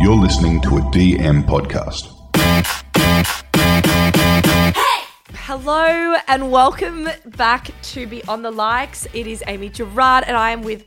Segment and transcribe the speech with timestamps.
[0.00, 2.14] You're listening to a DM podcast.
[5.34, 9.08] Hello and welcome back to Beyond the Likes.
[9.12, 10.84] It is Amy Gerard and I am with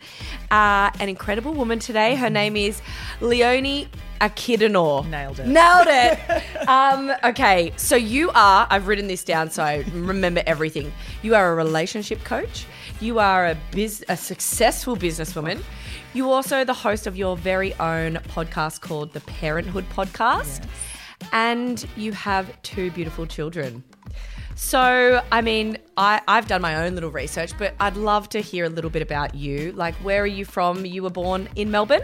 [0.50, 2.16] uh, an incredible woman today.
[2.16, 2.82] Her name is
[3.20, 3.90] Leonie
[4.22, 5.06] Akhidenor.
[5.10, 5.48] Nailed it.
[5.48, 6.68] Nailed it.
[6.70, 10.94] um, okay, so you are, I've written this down so I remember everything.
[11.22, 12.66] You are a relationship coach.
[13.02, 15.62] You are a, biz, a successful businesswoman.
[16.14, 20.66] You also the host of your very own podcast called the Parenthood Podcast.
[21.32, 23.84] And you have two beautiful children.
[24.56, 28.66] So, I mean, I, I've done my own little research, but I'd love to hear
[28.66, 29.72] a little bit about you.
[29.72, 30.86] Like, where are you from?
[30.86, 32.04] You were born in Melbourne?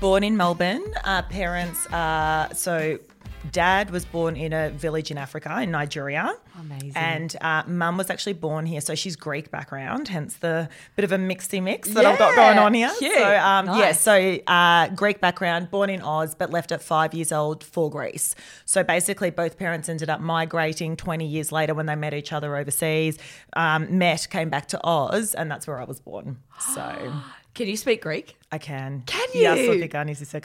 [0.00, 0.84] Born in Melbourne.
[1.04, 2.98] Uh, parents, are so
[3.52, 6.34] dad was born in a village in Africa, in Nigeria.
[6.58, 6.92] Amazing.
[6.94, 8.80] And uh, mum was actually born here.
[8.80, 12.58] So she's Greek background, hence the bit of a mixy mix that I've got going
[12.58, 12.90] on here.
[12.98, 13.14] cute.
[13.14, 17.32] So, um, yeah, so uh, Greek background, born in Oz, but left at five years
[17.32, 18.34] old for Greece.
[18.64, 22.56] So basically, both parents ended up migrating 20 years later when they met each other
[22.56, 23.18] overseas,
[23.54, 26.38] um, met, came back to Oz, and that's where I was born.
[26.60, 27.12] So.
[27.56, 28.36] Can you speak Greek?
[28.52, 29.02] I can.
[29.06, 29.40] Can you?
[29.42, 30.40] Yes, I think I need a say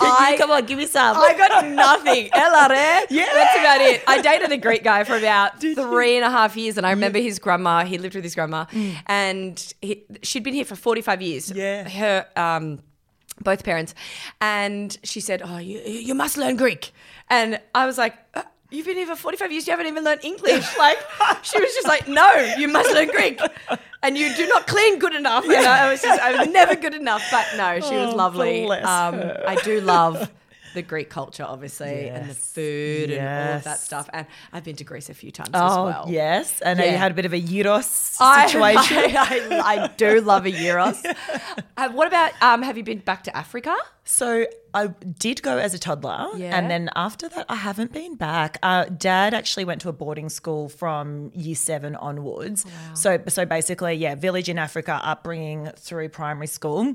[0.00, 1.16] I, come on, give me some.
[1.16, 2.28] I got nothing.
[2.34, 2.70] LRE.
[2.70, 3.06] Eh?
[3.10, 3.26] Yeah.
[3.32, 4.02] That's about it.
[4.06, 6.16] I dated a Greek guy for about Did three you?
[6.16, 7.24] and a half years, and I remember yeah.
[7.24, 7.84] his grandma.
[7.84, 8.96] He lived with his grandma, mm.
[9.06, 11.50] and he, she'd been here for 45 years.
[11.50, 11.88] Yeah.
[11.88, 12.80] Her, um,
[13.40, 13.94] both parents.
[14.40, 16.92] And she said, Oh, you, you must learn Greek.
[17.28, 19.66] And I was like, uh, You've been here for 45 years.
[19.66, 20.76] You haven't even learned English.
[20.76, 20.98] Like,
[21.42, 23.40] she was just like, No, you must learn Greek.
[24.06, 25.44] And you do not clean good enough.
[25.44, 27.24] And I was just, I was never good enough.
[27.32, 28.64] But no, she was Oh, lovely.
[28.66, 29.20] bless Um.
[29.46, 30.30] I do love
[30.76, 32.52] the Greek culture, obviously, and the Yes.
[32.52, 34.08] food and all of that stuff.
[34.12, 36.04] And I've been to Greece a few times Oh, as well.
[36.08, 36.60] yes.
[36.60, 36.92] And I Yeah.
[36.92, 38.96] you had a bit of a Euros situation.
[39.16, 41.02] I, I, I do love a Euros.
[41.78, 43.74] Uh, what about, um, have you been back to Africa?
[44.04, 44.86] So I
[45.18, 46.56] did go as a toddler, Yeah.
[46.56, 48.56] and then after that, I haven't been back.
[48.62, 52.64] Uh, Dad actually went to a boarding school from year seven onwards.
[52.94, 56.94] So, so basically, yeah, village in Africa, upbringing through primary school.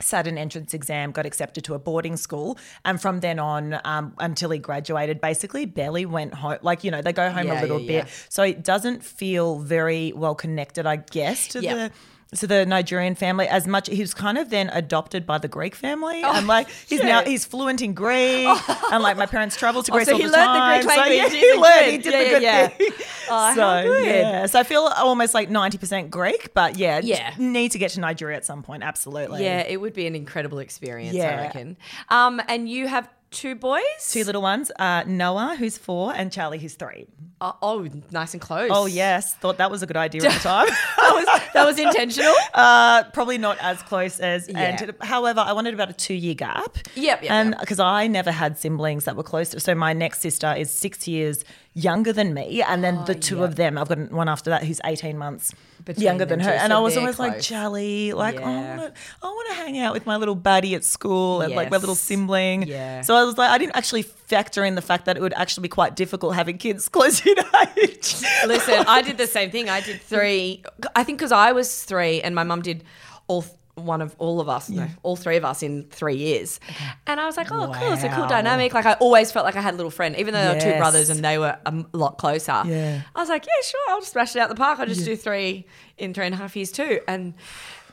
[0.00, 4.12] Sat an entrance exam, got accepted to a boarding school, and from then on um,
[4.18, 6.58] until he graduated, basically barely went home.
[6.62, 8.12] Like you know, they go home Yeah, a little yeah, bit, yeah.
[8.28, 11.74] so it doesn't feel very well connected, I guess, to Yeah.
[11.74, 11.92] the
[12.36, 13.88] to the Nigerian family as much.
[13.88, 17.44] He was kind of then adopted by the Greek family, and like he's now he's
[17.44, 18.46] fluent in Greek,
[18.92, 20.80] and like my parents travel to Oh, Greece so all he the learned the time.
[20.84, 21.84] Greek so language, yeah, he learned.
[21.84, 22.90] good- He did yeah, the good yeah, thing.
[23.30, 27.32] Oh, so yeah, so I feel almost like ninety percent Greek, but yeah, Yeah.
[27.38, 28.82] need to get to Nigeria at some point.
[28.82, 31.76] Absolutely, Yeah, it would be an incredible experience, I reckon.
[32.10, 33.82] Um, and you have two boys?
[34.10, 37.06] Two little ones, uh, Noah, who's four, and Charlie, who's three.
[37.40, 38.70] Oh, oh, nice and close.
[38.72, 40.66] Oh yes, thought that was a good idea at the time.
[40.96, 42.34] that was that was intentional.
[42.54, 44.48] Uh, probably not as close as.
[44.48, 44.60] Yeah.
[44.60, 46.76] And however, I wanted about a two year gap.
[46.94, 47.60] Yep, yep, And yep.
[47.60, 49.60] because I never had siblings that were close.
[49.62, 51.44] So my next sister is six years
[51.76, 54.62] younger than me, and then the ah, two of them, I've got one after that
[54.62, 55.52] who's eighteen months
[55.84, 56.50] Between younger than her.
[56.50, 58.14] and so I was always like, close.
[58.14, 58.46] Like Yeah.
[58.48, 61.54] I want to, I want to hang out with my little buddy at school and
[61.54, 62.00] like my little Yes.
[62.00, 62.62] sibling.
[62.68, 63.00] Yeah.
[63.02, 65.62] So I was like, I didn't actually factor in the fact that it would actually
[65.62, 67.34] be quite difficult having kids close in
[67.76, 68.14] age.
[68.46, 69.68] Listen, I did the same thing.
[69.68, 70.62] I did three.
[70.94, 72.84] I think because I was three, and my mum did
[73.26, 73.44] all
[73.76, 76.60] one of all of us, no, all three of us in three years.
[77.06, 78.72] And I was like, oh, cool, it's a cool dynamic.
[78.72, 80.78] Like I always felt like I had a little friend, even though there were two
[80.78, 82.62] brothers and they were a lot closer.
[82.66, 83.02] Yeah.
[83.14, 84.78] I was like, yeah, sure, I'll just smash it out the park.
[84.78, 85.66] I'll just do three
[85.98, 87.00] in three and a half years too.
[87.08, 87.34] And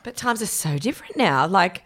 [0.03, 1.47] but times are so different now.
[1.47, 1.83] Like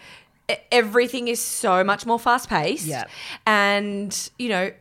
[0.72, 2.86] everything is so much more fast paced.
[2.86, 3.06] Yeah.
[3.46, 4.72] And you know.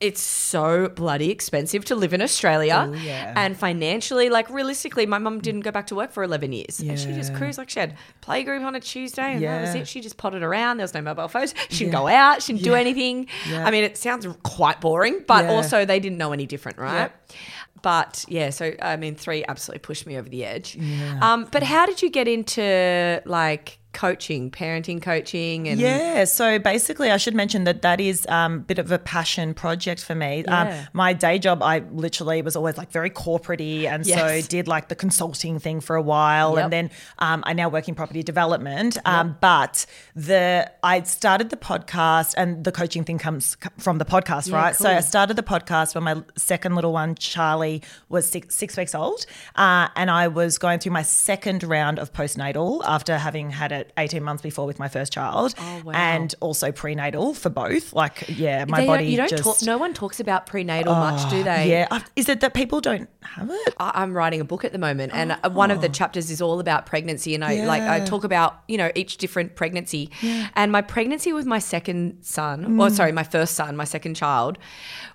[0.00, 2.88] It's so bloody expensive to live in Australia.
[2.90, 3.32] Oh, yeah.
[3.36, 6.80] And financially, like realistically, my mum didn't go back to work for 11 years.
[6.80, 9.86] And she just cruised like she had playgroup on a Tuesday and that was it.
[9.86, 10.78] She just potted around.
[10.78, 11.54] There was no mobile phones.
[11.68, 12.42] She didn't go out.
[12.42, 13.28] She didn't do anything.
[13.48, 13.64] Yeah.
[13.64, 15.52] I mean, it sounds quite boring, but Yeah.
[15.52, 17.12] also they didn't know any different, right?
[17.30, 17.36] Yeah.
[17.80, 20.76] But yeah, so I mean, three absolutely pushed me over the edge.
[21.20, 27.10] Um, but how did you get into like coaching, parenting coaching, and Yeah, so basically,
[27.10, 30.44] I should mention that that is a um, bit of a passion project for me.
[30.44, 34.18] Um, my day job, I literally was always like very corporate and Yes.
[34.44, 36.64] so did like the consulting thing for a while, Yep.
[36.64, 38.98] and then um, I now work in property development.
[39.04, 44.48] Um, But the I started the podcast, and the coaching thing comes from the podcast,
[44.48, 44.76] Yeah, right?
[44.76, 44.88] So.
[44.90, 49.24] I started the podcast when my second little one, Charlie, was six, six weeks old,
[49.56, 53.77] uh, and I was going through my second round of postnatal after having had a
[53.78, 55.54] it 18 months before with my first child.
[55.58, 55.92] Oh, wow.
[55.94, 57.92] And also prenatal for both.
[57.92, 59.42] Like, yeah, my They don't- body you don't just.
[59.44, 59.62] talk.
[59.62, 61.70] No one talks about prenatal much, do they?
[61.70, 62.00] yeah.
[62.16, 63.74] Is it that people don't have it?
[63.78, 66.40] I- I'm writing a book at the moment, and uh one of the chapters is
[66.42, 68.06] all about pregnancy, and I like I Oh.
[68.06, 70.10] Talk about you know each different pregnancy,
[70.54, 72.80] and my pregnancy with my second son, Mm.
[72.80, 74.58] or sorry, my first son, my second child,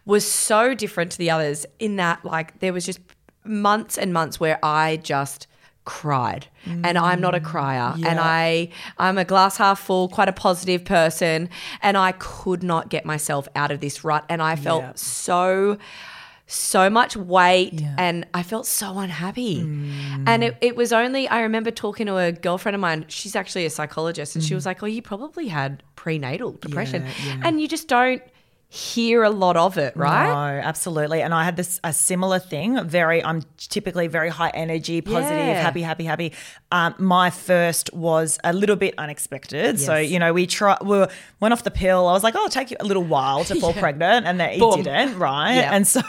[0.06, 3.00] was so different to the others in that like there was just
[3.46, 5.48] months and months where I just
[5.86, 8.20] cried and I'm not a crier and Mm.
[8.20, 11.50] I I'm a glass half full quite a positive person
[11.82, 14.92] and I could not get myself out of this rut and I felt Yeah.
[14.96, 15.78] so
[16.46, 17.96] so much weight Yeah.
[17.98, 19.62] and I felt so unhappy.
[20.28, 23.66] And it, it was only, I remember talking to a girlfriend of mine, she's actually
[23.66, 27.06] a psychologist, and she was like, Oh, you probably had prenatal depression.
[27.44, 28.22] And you just don't
[28.74, 30.26] hear a lot of it, right?
[30.30, 31.22] No, absolutely.
[31.22, 32.84] And I had this a similar thing.
[32.88, 35.62] Very, I'm typically very high energy, positive, Yeah.
[35.62, 36.34] happy, happy, happy.
[36.72, 39.80] Um, my first was a little bit unexpected.
[39.80, 41.06] So you know, we try, we
[41.40, 42.08] went off the pill.
[42.08, 44.50] I was like, oh, it'll take you a little while to fall pregnant, and then
[44.54, 44.82] it Boom.
[44.82, 45.54] didn't, right?
[45.54, 45.76] Yeah.
[45.76, 46.02] And so,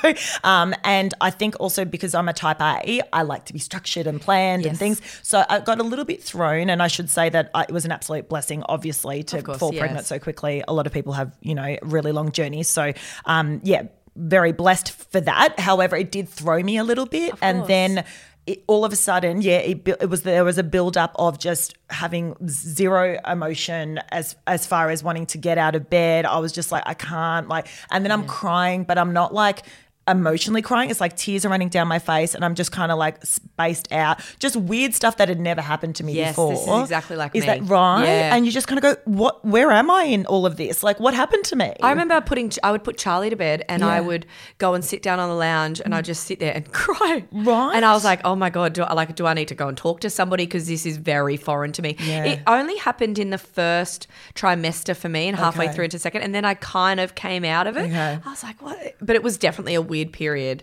[0.42, 4.06] um, and I think also because I'm a type A, I like to be structured
[4.06, 5.02] and planned and things.
[5.22, 7.84] So I got a little bit thrown, and I should say that I, it was
[7.84, 9.80] an absolute blessing, obviously, to course, fall yes.
[9.80, 10.64] pregnant so quickly.
[10.66, 12.53] A lot of people have, you know, really long journeys.
[12.62, 12.92] So,
[13.24, 13.84] um, yeah,
[14.16, 15.58] very blessed for that.
[15.58, 18.04] However, it did throw me a little bit, and then.
[18.46, 21.38] It, all of a sudden, yeah, it, it was there was a build up of
[21.38, 26.26] just having zero emotion as as far as wanting to get out of bed.
[26.26, 29.62] I was just like, I can't like, and then I'm crying, but I'm not like
[30.06, 30.90] emotionally crying.
[30.90, 33.90] It's like tears are running down my face, and I'm just kind of like spaced
[33.92, 34.20] out.
[34.38, 36.50] Just weird stuff that had never happened to me Yes, before.
[36.52, 37.46] this is exactly like is me.
[37.46, 38.04] that right?
[38.04, 38.34] Yeah.
[38.36, 39.44] And you just kind of go, what?
[39.44, 40.82] Where am I in all of this?
[40.82, 41.72] Like, what happened to me?
[41.82, 44.02] I remember putting, I would put Charlie to bed and I Yeah.
[44.02, 44.06] Mm.
[44.06, 44.26] would
[44.58, 47.24] go and sit down on the lounge and I'd just sit there and cry.
[47.32, 47.72] Right.
[47.76, 49.68] And I was like, oh my God, do I, like, do I need to go
[49.68, 50.44] and talk to somebody?
[50.44, 51.96] Because this is very foreign to me.
[52.00, 52.24] Yeah.
[52.24, 55.74] It only happened in the first trimester for me and halfway Okay.
[55.74, 56.22] through into second.
[56.22, 57.86] And then I kind of came out of it.
[57.86, 58.18] Okay.
[58.24, 58.96] I was like, what?
[59.00, 60.58] But it was definitely a weird period.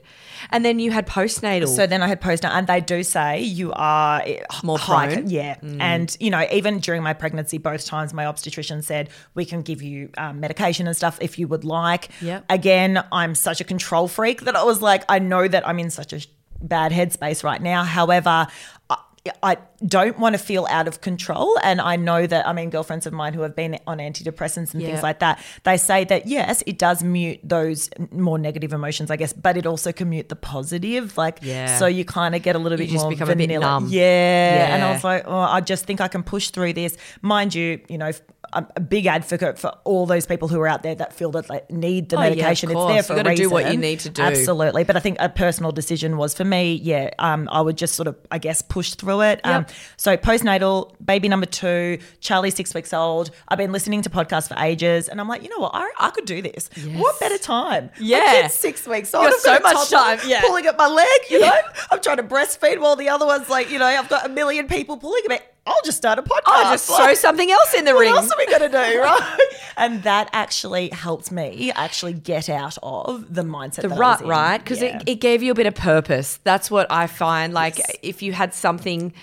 [0.51, 1.67] And then you had postnatal.
[1.67, 5.25] So then I had postnatal, and they do say you are eh, More high- prone?
[5.27, 5.31] Mm.
[5.39, 5.55] yeah.
[5.93, 9.81] And you know, even during my pregnancy, both times my obstetrician said we can give
[9.81, 12.03] you um, medication and stuff if you would like.
[12.21, 12.39] Yeah.
[12.49, 15.89] Again, I'm such a control freak that I was like, I know that I'm in
[15.89, 16.19] such a
[16.61, 17.83] bad headspace right now.
[17.83, 18.47] However.
[18.89, 18.97] I,
[19.43, 21.57] I don't want to feel out of control.
[21.63, 24.81] And I know that, I mean, girlfriends of mine who have been on antidepressants and
[24.81, 24.89] Yeah.
[24.89, 29.15] things like that, they say that yes, it does mute those more negative emotions, I
[29.15, 31.17] guess, but it also can mute the positive.
[31.17, 31.77] Like, Yeah.
[31.79, 33.65] so you kind of get a little bit just more become a bit vanilla.
[33.65, 33.87] numb.
[33.89, 34.75] Yeah.
[34.75, 36.97] And I was like, oh, I just think I can push through this.
[37.21, 38.11] Mind you, you know,
[38.53, 41.47] I'm a big advocate for all those people who are out there that feel that
[41.47, 42.69] they need the Oh, yeah, medication.
[42.71, 43.73] it's there for You a gotta do what reason.
[43.81, 44.21] you need to do.
[44.21, 44.83] Absolutely.
[44.83, 48.07] But I think a personal decision was for me, yeah, um, I would just sort
[48.09, 49.39] of, I guess, push through it.
[49.45, 49.70] Um, Yep.
[49.97, 53.31] So postnatal, baby number two, Charlie six weeks old.
[53.47, 56.09] I've been listening to podcasts for ages, and I'm like, you know what, I, I
[56.11, 56.69] could do this.
[56.93, 57.89] What better time?
[57.99, 58.47] Yeah.
[58.47, 59.25] six weeks old.
[59.25, 60.41] got I've so a much time, yeah.
[60.41, 61.07] pulling at my leg.
[61.29, 61.53] You know,
[61.91, 64.67] I'm trying to breastfeed while the other one's like, you know, I've got a million
[64.67, 65.39] people pulling at me.
[65.65, 66.41] I'll just start a podcast.
[66.47, 68.09] I'll just throw something else in the what ring.
[68.13, 69.37] else are we going to do, right?
[69.77, 73.81] And that actually helped me actually get out of the mindset.
[73.81, 74.27] the that I rut, was in.
[74.29, 74.57] right?
[74.57, 74.97] Because Yeah.
[74.97, 76.39] it, it gave you a bit of purpose.
[76.43, 77.53] That's what I find.
[77.53, 79.13] Like if you had something,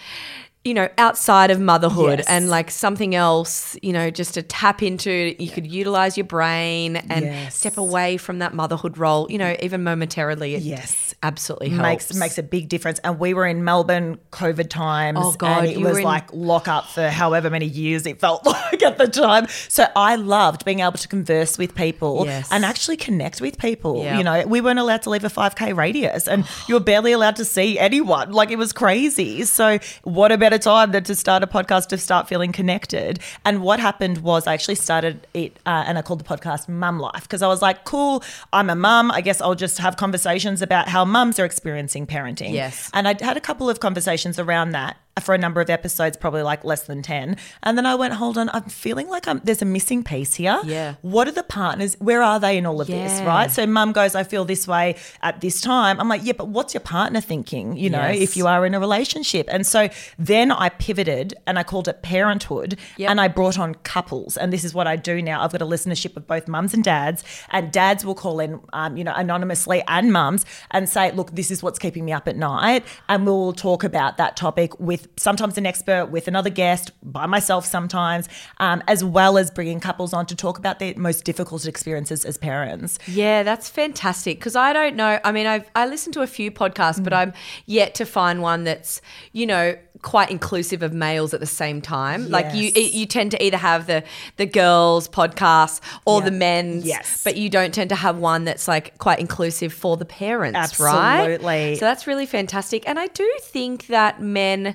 [0.68, 2.26] you know, outside of motherhood Yes.
[2.28, 6.96] and like something else, you know, just to tap into, you could utilize your brain
[6.96, 7.56] and Yes.
[7.56, 10.54] step away from that motherhood role, you know, even momentarily.
[10.54, 11.14] It Yes.
[11.22, 12.14] absolutely makes helps.
[12.16, 12.98] makes a big difference.
[13.02, 16.68] And we were in Melbourne COVID times, Oh, God, and it was in- like lock
[16.68, 19.46] up for however many years it felt like at the time.
[19.68, 22.48] So I loved being able to converse with people Yes.
[22.50, 24.02] and actually connect with people.
[24.04, 24.18] Yeah.
[24.18, 27.12] You know, we weren't allowed to leave a five k radius, and you were barely
[27.12, 28.32] allowed to see anyone.
[28.32, 29.44] Like it was crazy.
[29.44, 33.20] So what a better time than to start a podcast to start feeling connected?
[33.44, 36.98] And what happened was I actually started it, uh, and I called the podcast Mum
[36.98, 38.22] Life because I was like, cool,
[38.52, 39.10] I'm a mum.
[39.10, 42.52] I guess I'll just have conversations about how mums are experiencing parenting.
[42.52, 42.90] Yes.
[42.92, 46.42] And I had a couple of conversations around that for a number of episodes, probably
[46.42, 47.36] like less than 10.
[47.62, 50.60] And then I went, hold on, I'm feeling like I'm, there's a missing piece here.
[50.64, 50.94] Yeah.
[51.02, 51.96] What are the partners?
[52.00, 53.50] Where are they in all of this, right?
[53.50, 56.00] So mum goes, I feel this way at this time.
[56.00, 58.22] I'm like, yeah, but what's your partner thinking, you know, Yes.
[58.22, 59.46] if you are in a relationship?
[59.50, 63.10] And so then I pivoted and I called it parenthood Yep.
[63.10, 64.36] and I brought on couples.
[64.36, 65.42] And this is what I do now.
[65.42, 68.96] I've got a listenership of both mums and dads, and dads will call in, um,
[68.96, 72.36] you know, anonymously and mums and say, look, this is what's keeping me up at
[72.36, 72.84] night.
[73.08, 77.64] And we'll talk about that topic with sometimes an expert, with another guest, by myself
[77.66, 82.24] sometimes, um, as well as bringing couples on to talk about their most difficult experiences
[82.24, 82.98] as parents.
[83.06, 85.18] Yeah, that's fantastic because I don't know.
[85.24, 87.04] I mean, I've I listened to a few podcasts, Mm.
[87.04, 87.32] but I'm
[87.66, 89.00] yet to find one that's
[89.32, 92.28] you know quite inclusive of males at the same time.
[92.30, 94.04] Like you you tend to either have the
[94.36, 96.24] the girls podcast or Yeah.
[96.26, 97.22] the men's, Yes.
[97.24, 101.20] but you don't tend to have one that's like quite inclusive for the parents, right?
[101.20, 101.76] Absolutely.
[101.76, 102.88] So that's really fantastic.
[102.88, 104.74] And I do think that men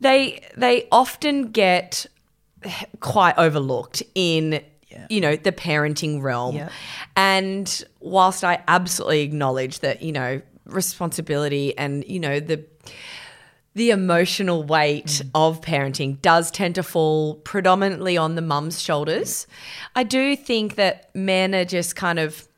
[0.00, 2.06] they they often get
[3.00, 4.62] quite overlooked in
[5.08, 6.68] you know the parenting realm Yeah.
[7.16, 12.64] and whilst i absolutely acknowledge that you know responsibility and you know the
[13.74, 15.30] the emotional weight Mm.
[15.34, 19.46] of parenting does tend to fall predominantly on the mum's shoulders
[19.94, 22.48] i do think that men are just kind of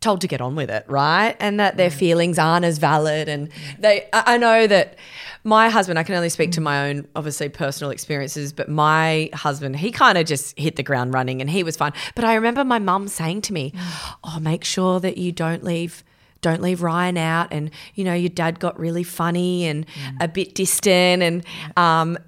[0.00, 1.36] told to get on with it, right?
[1.40, 1.94] And that their mm.
[1.94, 3.28] feelings aren't as valid.
[3.28, 3.80] And mm.
[3.80, 4.96] they, I I know that
[5.44, 9.76] my husband, I can only speak to my own, obviously, personal experiences, but my husband,
[9.76, 11.92] he kind of just hit the ground running and he was fine.
[12.14, 14.14] But I remember my mum saying to me, mm.
[14.24, 16.04] Oh, make sure that you don't leave.
[16.40, 19.86] Don't leave Ryan out, and you know your dad got really funny and
[20.20, 21.44] a bit distant, and
[21.76, 22.18] um,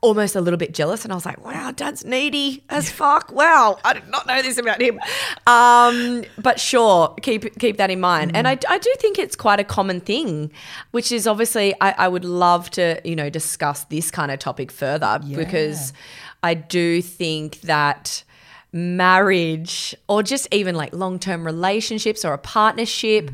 [0.00, 3.32] almost a little bit jealous and I was like, wow, dad's needy as fuck.
[3.32, 5.00] Wow, I did not know this about him.
[5.46, 8.32] Um, but sure, keep keep that in mind.
[8.34, 10.52] And I, I do think it's quite a common thing,
[10.92, 14.70] which is obviously I, I would love to, you know, discuss this kind of topic
[14.70, 15.92] further because
[16.42, 18.22] I do think that
[18.72, 23.30] marriage or just even like long-term relationships or a partnership,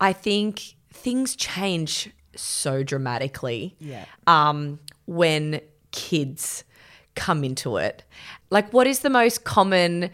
[0.00, 4.04] I think things change so dramatically Yeah.
[4.26, 5.60] um, when
[5.92, 6.64] kids
[7.14, 8.04] come into it.
[8.50, 10.10] Like, what is the most common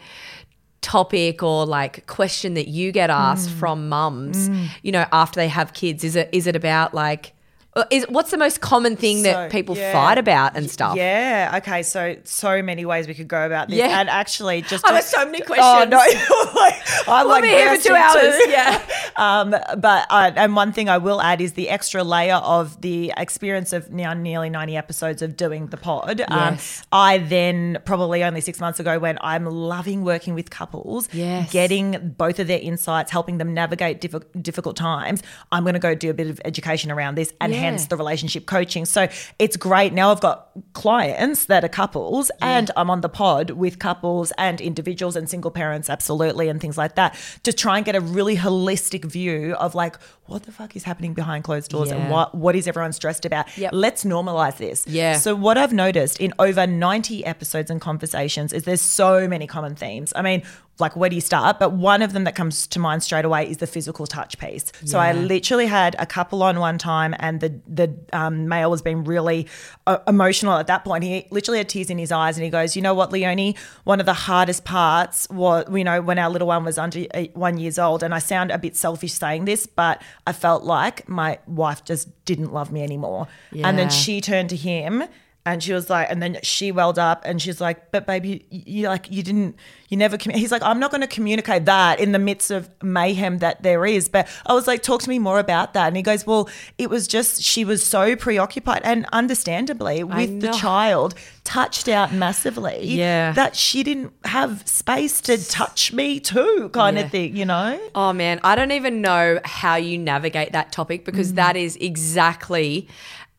[0.80, 3.58] topic or like question that you get asked Mm.
[3.58, 4.49] from mums?
[4.82, 7.32] You know, after they have kids, is it is it about like?
[7.76, 9.92] Uh, Is, what's the most common thing that people yeah.
[9.92, 10.97] fight about and stuff?
[10.97, 11.52] Yeah.
[11.59, 11.83] Okay.
[11.83, 14.00] So so many ways we could go about this, Yeah.
[14.00, 15.61] and actually, just I've so many questions.
[15.62, 15.99] Oh no!
[16.00, 18.35] I'm We'll like be here for two hours.
[18.49, 18.83] Yeah.
[19.16, 23.14] Um, but uh, and one thing I will add is the extra layer of the
[23.16, 26.21] experience of now nearly 90 episodes of doing the pod.
[26.28, 26.85] Um, Yes.
[26.92, 31.50] I then probably only six months ago when I'm loving working with couples, Yes.
[31.50, 35.23] getting both of their insights, helping them navigate diffi- difficult times.
[35.50, 37.61] I'm going to go do a bit of education around this, and Yeah.
[37.66, 38.85] Hence the relationship coaching.
[38.85, 39.08] So
[39.38, 39.92] it's great.
[39.92, 44.61] Now I've got clients that are couples, and I'm on the pod with couples and
[44.61, 48.37] individuals and single parents, absolutely, and things like that, to try and get a really
[48.37, 49.96] holistic view of like
[50.28, 51.97] what the fuck is happening behind closed doors Yeah.
[51.97, 53.47] and what what is everyone stressed about.
[53.56, 53.71] Yep.
[53.75, 54.87] Let's normalize this.
[54.87, 55.16] Yeah.
[55.16, 59.75] So what I've noticed in over 90 episodes and conversations is there's so many common
[59.76, 60.12] themes.
[60.16, 60.42] I mean,
[60.78, 61.59] like where do you start?
[61.59, 64.73] But one of them that comes to mind straight away is the physical touch piece.
[64.85, 68.83] So I literally had a couple on one time, and the the um, male was
[68.83, 69.47] being really
[69.87, 71.02] uh, emotional at that point.
[71.02, 73.56] He literally had tears in his eyes, and he goes, "You know what, Leonie?
[73.85, 77.25] One of the hardest parts was, you know, when our little one was under uh,
[77.33, 81.09] one years old, and I sound a bit selfish saying this, but I felt like
[81.09, 83.28] my wife just didn't love me anymore.
[83.62, 85.04] And then she turned to him."
[85.46, 88.62] And she was like, and then she welled up, and she's like, "But baby, you,
[88.66, 89.54] you like you didn't,
[89.88, 90.34] you never." Commu-.
[90.34, 93.86] He's like, "I'm not going to communicate that in the midst of mayhem that there
[93.86, 96.48] is." But I was like, "Talk to me more about that." And he goes, "Well,
[96.78, 102.80] it was just she was so preoccupied, and understandably, with the child touched out massively,
[102.84, 103.30] Yeah.
[103.32, 107.04] that she didn't have space to touch me too, kind Yeah.
[107.04, 111.04] of thing, you know." Oh man, I don't even know how you navigate that topic
[111.04, 111.36] because Mm.
[111.36, 112.88] that is exactly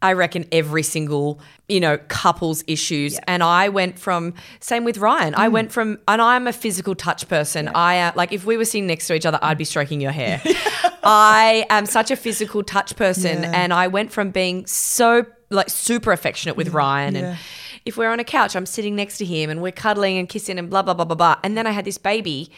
[0.01, 3.17] I reckon every single, you know, couple's issues.
[3.27, 5.33] And I went from same with Ryan.
[5.33, 5.39] Mm.
[5.39, 7.67] I went from and I'm a physical touch person.
[7.69, 10.11] I uh, like if we were sitting next to each other, I'd be stroking your
[10.11, 10.41] hair.
[11.03, 13.51] I am such a physical touch person Yeah.
[13.55, 17.21] and I went from being so like super affectionate with Ryan yeah.
[17.21, 17.37] and
[17.85, 20.59] if we're on a couch, I'm sitting next to him and we're cuddling and kissing
[20.59, 21.37] and blah blah blah blah blah.
[21.43, 22.51] And then I had this baby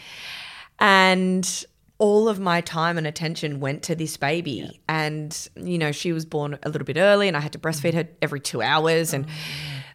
[0.80, 1.66] and
[2.00, 4.82] all of my time and attention went to this baby.
[4.88, 7.94] And you know she was born a little bit early and i had to breastfeed
[7.94, 9.14] her every two hours.
[9.14, 9.28] And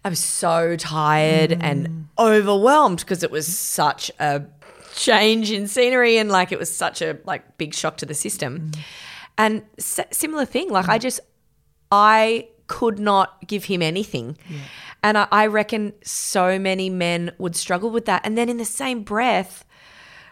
[0.04, 1.58] i was so tired mm.
[1.60, 4.44] and overwhelmed because it was such a
[4.94, 8.70] change in scenery and like it was such a like big shock to the system.
[8.70, 8.78] Mm.
[9.36, 11.02] And s- similar thing like i mm.
[11.02, 11.20] just
[11.90, 14.38] i could not give him anything.
[15.02, 18.22] And I, I reckon so many men would struggle with that.
[18.24, 19.66] And then in the same breath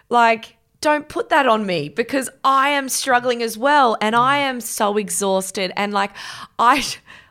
[0.08, 4.42] like don't put that on me because I am struggling as well and I mm.
[4.42, 6.10] am so exhausted and like
[6.58, 6.84] I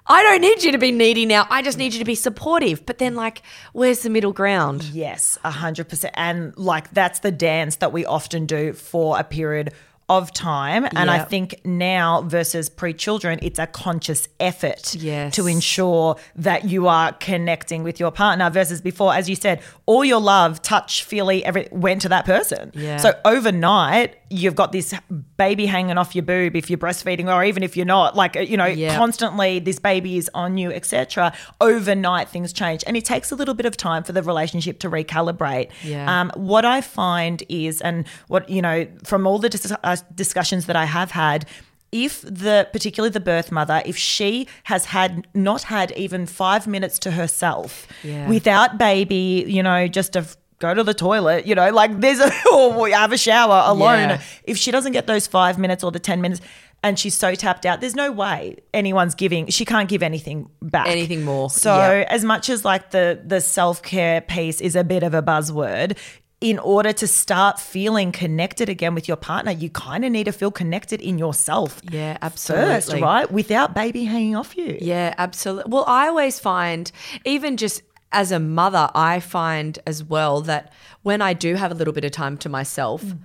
[0.08, 1.46] I don't need you to be needy now.
[1.50, 2.86] I just need you to be supportive.
[2.86, 3.44] But then like
[3.74, 4.84] where's the middle ground?
[4.86, 6.14] Yes, a hundred percent.
[6.18, 9.74] And like that's the dance that we often do for a period
[10.18, 10.86] of time.
[10.96, 15.34] And I think now versus pre children, it's a conscious effort Yes.
[15.36, 20.04] to ensure that you are connecting with your partner versus before, as you said, all
[20.06, 22.72] your love, touch, feely, every went to that person.
[22.76, 22.98] Yeah.
[22.98, 24.94] So overnight, you've got this
[25.38, 28.58] baby hanging off your boob if you're breastfeeding, or even if you're not, like, you
[28.58, 28.96] know, Yeah.
[28.96, 31.34] constantly this baby is on you, etc.
[31.60, 32.84] Overnight, things change.
[32.88, 35.70] And it takes a little bit of time for the relationship to recalibrate.
[35.84, 36.22] Yeah.
[36.22, 40.66] Um, what I find is, and what, you know, from all the dis- uh, discussions
[40.68, 41.46] that I have had,
[41.92, 46.98] if the particularly the birth mother if she has had not had even five minutes
[47.00, 48.30] to herself Yeah.
[48.30, 50.26] without baby you know just to
[50.60, 54.22] go to the toilet you know like there's a or have a shower alone Yeah.
[54.46, 56.40] if she doesn't get those five minutes or the 10 minutes
[56.82, 60.88] and she's so tapped out there's no way anyone's giving she can't give anything back
[60.88, 61.50] Anything more.
[61.50, 62.08] so Yep.
[62.10, 65.98] as much as like the the self-care piece is a bit of a buzzword
[66.42, 70.32] in order to start feeling connected again with your partner you kind of need to
[70.32, 73.02] feel connected in yourself Yeah, first absolutely.
[73.02, 75.70] right without baby hanging off you Yeah, absolutely.
[75.72, 76.92] Well, I always find,
[77.26, 81.76] even just as a mother, I find as well that when I do have a
[81.76, 83.20] little bit of time to myself, mm.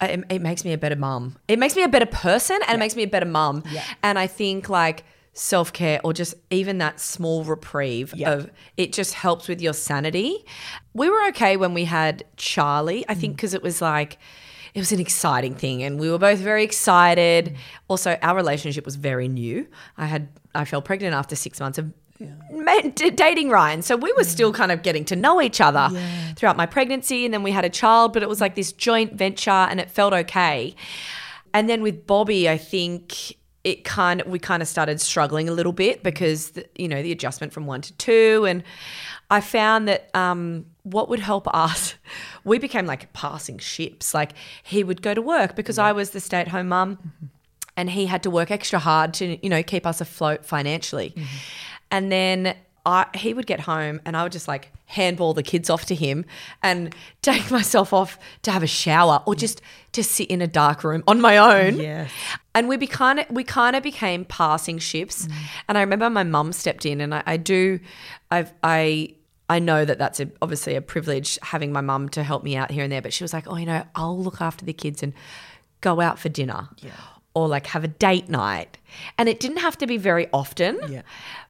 [0.00, 1.36] I- it, it makes me a better mum.
[1.46, 3.62] It makes me a better person and it makes me a better mum.
[4.02, 8.32] And I think like self care or just even that small reprieve Yeah.
[8.32, 10.44] of it just helps with your sanity.
[10.92, 13.36] We were okay when we had Charlie, I think, mm.
[13.36, 14.18] because it was like,
[14.74, 17.46] it was an exciting thing and we were both very excited.
[17.46, 17.56] Mm.
[17.88, 19.66] Also, our relationship was very new.
[19.96, 21.92] I had I fell pregnant after 6 months of
[22.94, 23.80] d- dating Ryan.
[23.80, 24.26] So we were mm.
[24.26, 25.88] still kind of getting to know each other
[26.36, 29.14] throughout my pregnancy and then we had a child, but it was like this joint
[29.14, 30.74] venture and it felt okay.
[31.54, 35.52] And then with Bobby, I think it kind of we kind of started struggling a
[35.52, 38.62] little bit because the, you know the adjustment from one to two, and
[39.30, 41.94] I found that um, what would help us,
[42.44, 44.14] we became like passing ships.
[44.14, 47.12] Like he would go to work because I was the stay-at-home mum,
[47.76, 51.14] and he had to work extra hard to you know keep us afloat financially,
[51.90, 52.56] and then.
[52.84, 55.94] I, he would get home and I would just like handball the kids off to
[55.94, 56.24] him
[56.62, 59.62] and take myself off to have a shower or just
[59.92, 61.76] to sit in a dark room on my own.
[61.78, 62.10] Yes.
[62.54, 65.26] And we be kind of we kind of became passing ships.
[65.26, 65.32] Mm.
[65.68, 67.78] And I remember my mum stepped in, and I, I do,
[68.30, 69.14] I've I.
[69.48, 72.70] I know that that's a, obviously a privilege having my mum to help me out
[72.70, 75.02] here and there, but she was like, "Oh, you know, I'll look after the kids
[75.02, 75.12] and
[75.82, 76.92] go out for dinner, Yeah.
[77.34, 78.78] or like have a date night."
[79.18, 81.02] And it didn't have to be very often, Yeah.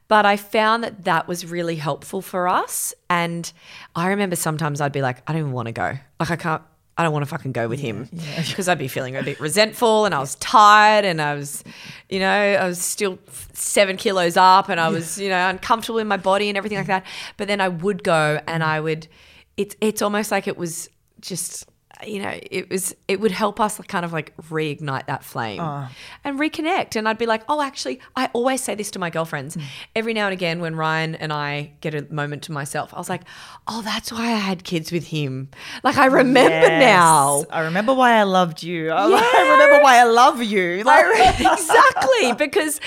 [0.08, 2.94] But I found that that was really helpful for us.
[3.08, 3.50] And
[3.96, 5.98] I remember sometimes I'd be like, "I don't even want to go.
[6.20, 6.62] Like, I can't.
[6.98, 8.06] I don't want to fucking go with him
[8.36, 11.64] because I'd be feeling a bit resentful and I was tired and I was,
[12.10, 13.18] you know, I was still
[13.54, 16.88] seven kilos up and I was, you know, uncomfortable in my body and everything like
[16.88, 17.06] that.
[17.38, 19.08] But then I would go and I would,
[19.56, 20.90] it's it's almost like it was
[21.22, 21.66] just,
[22.06, 25.92] you know, it was it would help us kind of like reignite that flame ah.
[26.24, 26.96] and reconnect.
[26.96, 29.62] And I'd be like, oh, actually, I always say this to my girlfriends hmm.
[29.94, 32.92] every now and again when Ryan and I get a moment to myself.
[32.94, 33.22] I was like,
[33.68, 35.48] oh, that's why I had kids with him.
[35.82, 36.80] Like I remember Yes.
[36.80, 37.44] now.
[37.50, 38.90] I remember why I loved you.
[38.90, 40.82] I, I remember why I love you.
[40.84, 42.80] Like, I- exactly because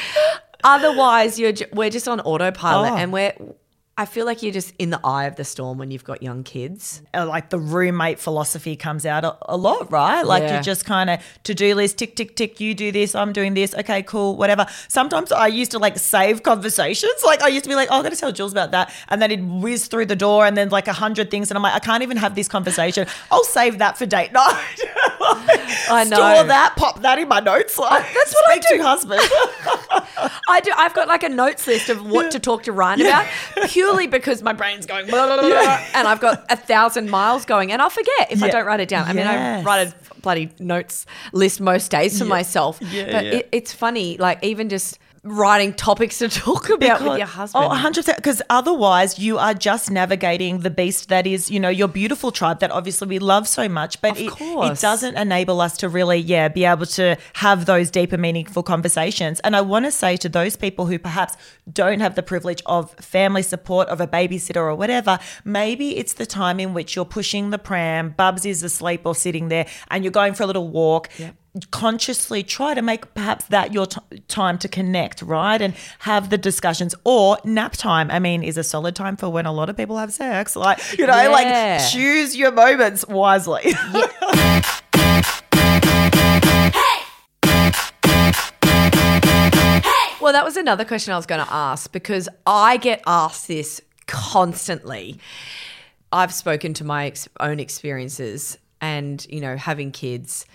[0.64, 2.98] otherwise you're we're just on autopilot Oh.
[2.98, 3.34] and we're
[3.98, 6.44] I feel like you're just in the eye of the storm when you've got young
[6.44, 7.02] kids.
[7.14, 10.22] uh, like the roommate philosophy comes out a, a lot, right?
[10.26, 10.58] Like Yeah.
[10.58, 12.60] you just kind of to do list, tick, tick, tick.
[12.60, 13.74] You do this, I'm doing this.
[13.74, 14.66] Okay, cool, whatever.
[14.90, 17.14] Sometimes I used to like save conversations.
[17.26, 19.22] Like I used to be like, oh, I got to tell Jules about that, and
[19.22, 21.74] then he'd whiz through the door, and then like a hundred things, and I'm like,
[21.74, 23.08] I can't even have this conversation.
[23.32, 24.80] I'll save that for date night.
[25.90, 26.18] I know.
[26.18, 27.78] Store that, pop that in my notes.
[27.80, 28.84] Like, That's what I do.
[28.84, 29.22] husband.
[30.48, 30.72] I do.
[30.76, 33.26] I've got like a notes list of what to talk to Ryan about,
[33.86, 37.46] purely because my brain's going, blah, blah, blah, blah, and I've got a thousand miles
[37.46, 39.08] going, and I'll forget if I don't write it down.
[39.08, 43.34] I mean, I write a bloody notes list most days for myself, Yeah, but yeah.
[43.36, 47.66] It, it's funny, like even just writing topics to talk about with your oh, husband.
[47.66, 48.16] Oh, 100%.
[48.16, 52.60] Because otherwise, you are just navigating the beast that is, you know, your beautiful tribe
[52.60, 54.00] that obviously we love so much.
[54.02, 57.90] But Of it, it doesn't enable us to really, yeah, be able to have those
[57.90, 59.40] deeper, meaningful conversations.
[59.42, 61.36] And I want to say to those people who perhaps
[61.72, 66.26] don't have the privilege of family support, of a babysitter or whatever, maybe it's the
[66.28, 70.12] time in which you're pushing the pram, Bubs is asleep or sitting there, and you're
[70.12, 71.10] going for a little walk
[71.72, 75.62] consciously try to make perhaps that your t- time to connect, right?
[75.62, 78.12] And have the discussions or nap time.
[78.12, 80.56] I mean, is a solid time for when a lot of people have sex.
[80.56, 81.28] Like, you know, Yeah.
[81.30, 83.74] like choose your moments wisely.
[90.22, 93.80] Well, that was another question I was going to ask because I get asked this
[94.08, 95.20] constantly.
[96.12, 100.48] I've spoken to my ex- own experiences and, you know, having kids.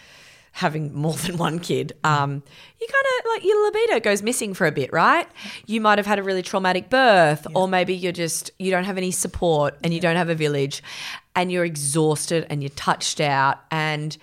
[0.60, 2.42] Having more than one kid, um,
[2.80, 5.26] you kind of like your libido goes missing for a bit, right?
[5.66, 8.98] You might have had a really traumatic birth, or maybe you're just, you don't have
[8.98, 10.82] any support and you don't have a village
[11.34, 14.16] and you're exhausted and you're touched out and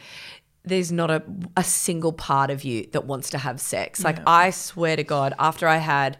[0.63, 1.23] there's not a,
[1.55, 4.03] a single part of you that wants to have sex.
[4.03, 6.17] Like, I swear to God, after I had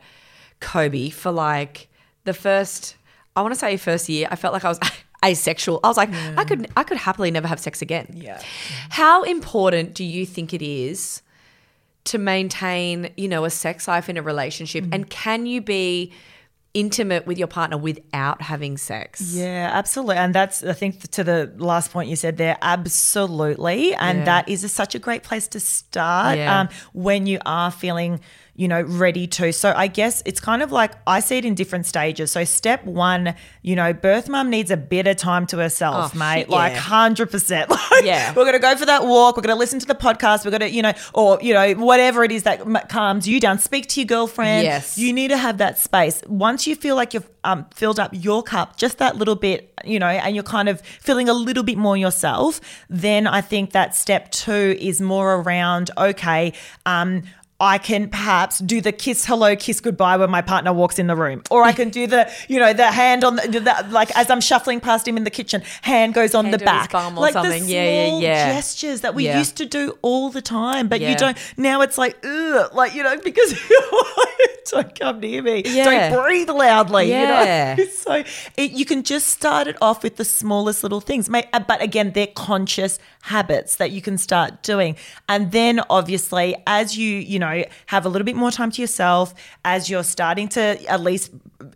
[0.60, 1.89] Kobe for like
[2.23, 2.95] the first,
[3.36, 4.80] I want to say first year, I felt like I was
[5.23, 5.80] asexual.
[5.84, 8.08] I was like, I could, I could happily never have sex again.
[8.15, 8.41] Yeah.
[8.89, 11.21] How important do you think it is
[12.06, 14.86] to maintain, you know, a sex life in a relationship?
[14.91, 16.13] And can you be
[16.73, 19.34] intimate with your partner without having sex?
[19.34, 20.17] Yeah, absolutely.
[20.17, 23.95] And that's, I think, to the last point you said there, absolutely.
[23.95, 24.25] And Yeah.
[24.25, 26.62] that is a, such a great place to start Yeah.
[26.62, 28.19] um, when you are feeling,
[28.58, 29.54] you know, ready to.
[29.54, 32.32] So I guess it's kind of like I see it in different stages.
[32.32, 36.17] So step one, you know, birth mum needs a bit of time to herself, Oh,
[36.17, 36.39] mate.
[36.41, 36.82] shit, Like yeah.
[36.82, 37.70] 100%.
[37.91, 38.30] Like, Yeah.
[38.34, 39.38] We're going to go for that walk.
[39.38, 40.43] We're going to listen to the podcast.
[40.43, 43.60] We're going to, you know, or, you know, whatever it is that calms you down.
[43.60, 44.63] Speak to your girlfriend.
[44.63, 44.98] Yes.
[44.98, 46.24] You need to have that space.
[46.28, 50.00] Once you feel like you've um, filled up your cup just that little bit, you
[50.00, 53.96] know, and you're kind of feeling a little bit more yourself, then I think that
[53.96, 56.54] step two is more around, okay,
[56.88, 57.22] um,
[57.60, 61.15] I can perhaps do the kiss hello, kiss goodbye when my partner walks in the
[61.15, 64.30] room, or I can do the, you know, the hand on the, the like as
[64.30, 67.65] I'm shuffling past him in the kitchen, hand goes on Hand the back, like something.
[67.65, 68.54] the Yeah, yeah, small yeah.
[68.54, 69.39] gestures that we Yeah.
[69.39, 71.10] used to do all the time, but Yeah.
[71.10, 71.36] you don't.
[71.58, 73.56] Now it's like, ugh, like you know, because
[74.72, 76.10] don't come near me, Yeah.
[76.12, 77.10] don't breathe loudly.
[77.10, 77.76] Yeah.
[77.76, 77.89] You know?
[77.98, 78.24] So
[78.56, 81.28] it, you can just start it off with the smallest little things.
[81.30, 84.96] Uh, But again, they're conscious habits that you can start doing.
[85.30, 89.34] And then obviously, as you, you know, have a little bit more time to yourself,
[89.63, 91.32] as you're starting to at least,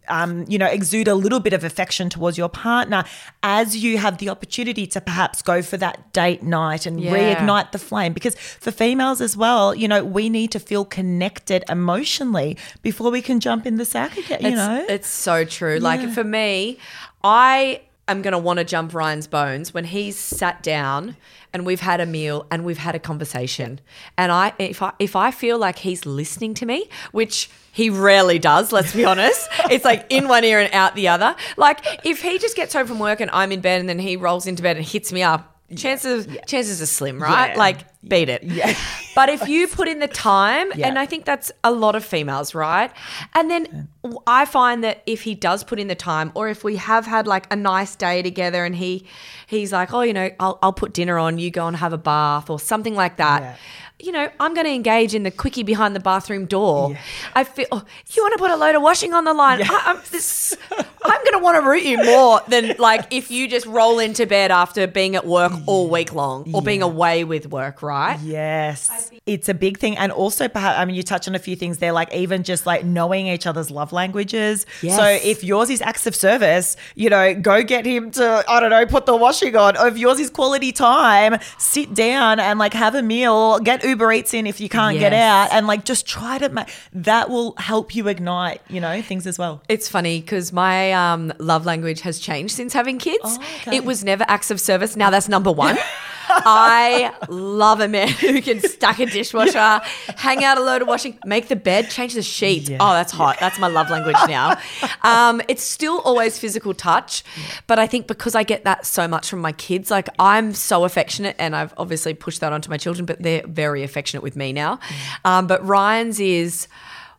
[0.08, 3.04] um, you know, exude a little bit of affection towards your partner,
[3.44, 7.14] as you have the opportunity to perhaps go for that date night and Yeah.
[7.14, 8.14] reignite the flame.
[8.14, 13.22] Because for females as well, you know, we need to feel connected emotionally before we
[13.22, 14.86] can jump in the sack again, you it's, know?
[14.88, 15.80] it's so true.
[15.80, 16.78] Like for me,
[17.24, 21.16] I am going to want to jump Ryan's bones when he's sat down
[21.54, 23.80] and we've had a meal and we've had a conversation.
[24.18, 28.40] And I if I if I feel like he's listening to me, which he rarely
[28.40, 29.50] does, let's be honest.
[29.72, 31.36] It's like in one ear and out the other.
[31.56, 34.18] Like if he just gets home from work and I'm in bed and then he
[34.18, 37.52] rolls into bed and hits me up, chances chances are slim, right?
[37.52, 37.58] Yeah.
[37.58, 38.44] Like beat it.
[38.44, 38.76] Yeah.
[39.14, 40.88] But if you put in the time, Yeah.
[40.88, 42.90] and I think that's a lot of females, right?
[43.36, 43.90] And then
[44.26, 47.28] I find that if he does put in the time, or if we have had
[47.28, 49.06] like a nice day together, and he
[49.48, 51.98] he's like, oh, you know, I'll, I'll put dinner on, you go and have a
[51.98, 53.60] bath, or something like that.
[54.02, 54.06] Yeah.
[54.06, 56.98] You know, I'm going to engage in the quickie behind the bathroom door.
[57.36, 57.84] I feel oh,
[58.14, 59.62] you want to put a load of washing on the line.
[59.64, 63.48] I, I'm, this, I'm going to want to root you more than like if you
[63.48, 67.48] just roll into bed after being at work all week long or being away with
[67.48, 68.20] work, right?
[68.22, 69.11] Yes.
[69.32, 69.98] It's a big thing.
[69.98, 72.66] And also, perhaps, I mean, you touch on a few things there, like even just
[72.66, 74.66] like knowing each other's love languages.
[74.82, 74.98] Yes.
[74.98, 78.72] So if yours is acts of service, you know, go get him to, I don't
[78.72, 79.78] know, put the washing on.
[79.78, 84.12] Or if yours is quality time, sit down and like have a meal, get Uber
[84.12, 87.56] Eats in if you can't get out, and like just try to make that will
[87.58, 89.62] help you ignite, you know, things as well.
[89.70, 93.22] It's funny because my um, love language has changed since having kids.
[93.24, 93.78] Oh, okay.
[93.78, 94.98] It was never acts of service.
[94.98, 95.78] Now that's number one.
[96.34, 99.82] I love a man who can stack a dishwasher,
[100.18, 102.70] hang out a load of washing, make the bed, change the sheets.
[102.70, 102.78] Yeah.
[102.80, 103.38] Oh, that's hot.
[103.40, 104.58] That's my love language now.
[105.04, 107.24] Um, it's still always physical touch,
[107.68, 110.84] but I think because I get that so much from my kids, like I'm so
[110.84, 114.54] affectionate, and I've obviously pushed that onto my children, but they're very affectionate with me
[114.54, 114.80] now.
[115.26, 116.68] Um, but Ryan's is.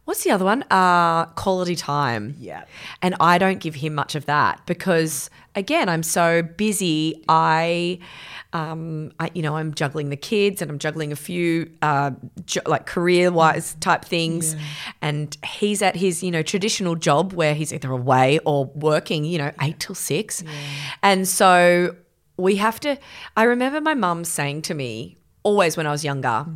[0.05, 0.65] What's the other one?
[0.69, 2.35] Uh, quality time.
[2.41, 2.65] Yeah.
[3.03, 7.23] And I don't give him much of that because, again, I'm so busy.
[7.29, 8.01] I,
[8.53, 12.11] um, I, you know, I'm juggling the kids and I'm juggling a few, uh,
[12.67, 14.55] like career wise type things.
[15.01, 19.39] And he's at his, you know, traditional job where he's either away or working, you
[19.39, 20.45] know, eight till six.
[21.03, 21.97] And so
[22.37, 22.99] we have to,
[23.37, 26.47] I remember my mum saying to me, always when I was younger,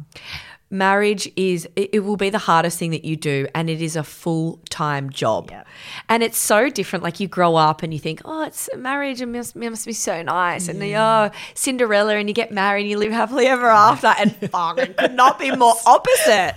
[0.76, 3.96] marriage is it, it will be the hardest thing that you do and it is
[3.96, 5.50] a full-time job.
[5.50, 5.64] Yeah.
[6.08, 9.26] and it's so different like you grow up and you think oh it's marriage it
[9.26, 12.90] must, it must be so nice and the, oh cinderella and you get married and
[12.90, 16.54] you live happily ever after and fuck it could not be more opposite.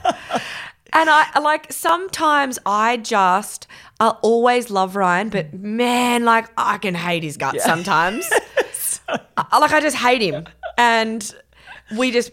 [0.91, 3.67] And I like sometimes I just
[3.99, 8.27] I always love Ryan, but man, like I can hate his guts sometimes.
[9.37, 11.35] I, like I just hate him, and
[11.95, 12.31] we just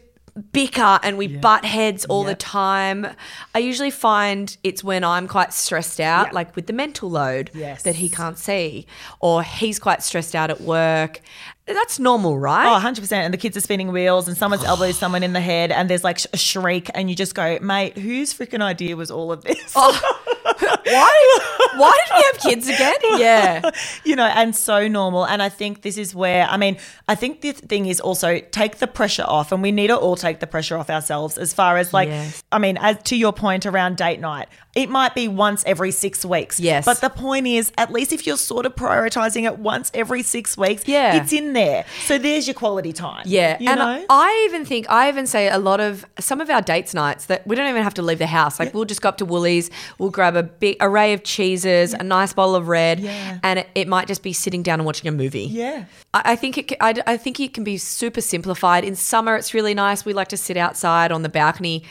[0.52, 3.06] bicker and we butt heads all the time.
[3.54, 6.32] I usually find it's when I'm quite stressed out, Yep.
[6.34, 7.82] like with the mental load Yes.
[7.84, 8.86] that he can't see,
[9.20, 11.20] or he's quite stressed out at work.
[11.66, 12.66] That's normal, right?
[12.66, 13.12] Oh, 100%.
[13.12, 16.04] And the kids are spinning wheels and someone's elbowed someone in the head and there's
[16.04, 19.72] like a shriek and you just go, mate, whose freaking idea was all of this?
[19.74, 20.22] Oh.
[20.84, 21.38] Why?
[21.76, 22.94] Why did we have kids again?
[23.20, 23.70] Yeah.
[24.04, 25.26] you know, and so normal.
[25.26, 28.76] And I think this is where, I mean, I think the thing is also take
[28.76, 31.76] the pressure off, and we need to all take the pressure off ourselves as far
[31.76, 32.42] as like, Yes.
[32.52, 36.24] I mean, as to your point around date night, it might be once every six
[36.24, 36.60] weeks.
[36.60, 36.84] Yes.
[36.84, 40.56] But the point is, at least if you're sort of prioritizing it once every six
[40.56, 41.16] weeks, Yeah.
[41.20, 41.84] it's in there.
[42.04, 43.22] So there's your quality time.
[43.26, 44.04] Yeah, You and know?
[44.08, 47.46] I even think I even say a lot of some of our dates nights that
[47.46, 48.60] we don't even have to leave the house.
[48.60, 52.02] Like we'll just go up to Woolies, we'll grab a big array of cheeses, a
[52.02, 53.38] nice bowl of red, Yeah.
[53.42, 55.44] and it, it might just be sitting down and watching a movie.
[55.46, 55.86] yeah.
[56.14, 56.72] I, I think it.
[56.80, 58.84] I, I think it can be super simplified.
[58.84, 60.04] In summer, it's really nice.
[60.04, 61.82] We like to sit outside on the balcony,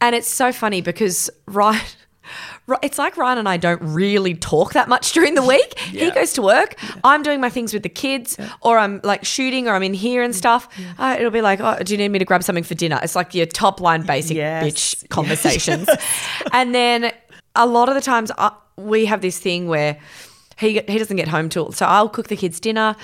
[0.00, 1.80] and it's so funny because Ryan.
[2.82, 5.78] It's like Ryan and I don't really talk that much during the week.
[5.94, 6.76] He goes to work.
[7.04, 10.22] I'm doing my things with the kids, or I'm like shooting, or I'm in here
[10.22, 10.68] and stuff.
[10.98, 13.14] Uh, it'll be like, "Oh, do you need me to grab something for dinner?" It's
[13.16, 14.64] like your top line basic Yes.
[14.64, 15.88] bitch conversations,
[16.52, 17.12] and then
[17.54, 19.98] a lot of the times uh, we have this thing where
[20.58, 22.96] he he doesn't get home till so I'll cook the kids dinner.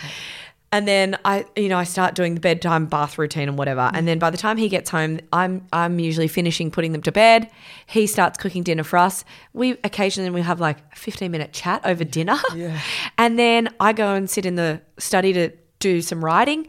[0.72, 3.90] And then I, you know, I start doing the bedtime bath routine and whatever.
[3.92, 7.12] And then by the time he gets home, I'm I'm usually finishing putting them to
[7.12, 7.50] bed.
[7.86, 9.24] He starts cooking dinner for us.
[9.52, 12.38] We occasionally we have like a 15 minute chat over dinner.
[13.18, 16.66] And then I go and sit in the study to do some writing.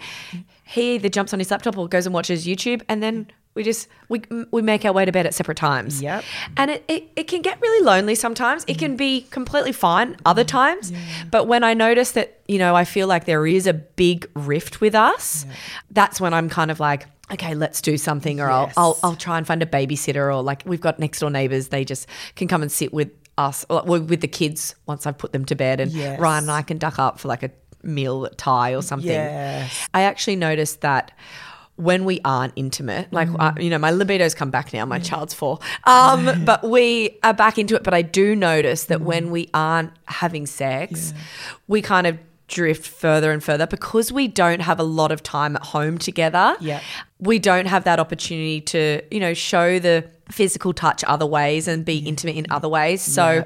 [0.66, 3.88] He either jumps on his laptop or goes and watches YouTube, and then we just
[4.08, 6.02] we we make our way to bed at separate times.
[6.02, 6.24] Yep.
[6.58, 8.64] And it, it, it can get really lonely sometimes.
[8.68, 10.94] It can be completely fine other mm, times.
[11.30, 14.80] But when I notice that, you know, I feel like there is a big rift
[14.80, 15.46] with us,
[15.90, 18.74] that's when I'm kind of like, okay, let's do something or Yes.
[18.78, 21.68] I'll, I'll I'll try and find a babysitter or like we've got next door neighbors,
[21.70, 25.18] they just can come and sit with us uh, or with the kids once I've
[25.18, 26.20] put them to bed and Yes.
[26.20, 27.52] Ryan and I can duck up for like a
[27.84, 29.10] meal at Thai or something.
[29.10, 29.88] Yes.
[29.94, 31.12] I actually noticed that
[31.82, 34.86] when we aren't intimate, like uh, you know, my libido's come back now.
[34.86, 37.84] My child's four, um, but we are back into it.
[37.84, 41.14] But I do notice that when we aren't having sex,
[41.68, 45.56] we kind of drift further and further because we don't have a lot of time
[45.56, 46.56] at home together.
[46.60, 46.82] Yeah.
[47.20, 51.84] we don't have that opportunity to you know show the physical touch other ways and
[51.84, 53.02] be intimate in other ways.
[53.02, 53.46] So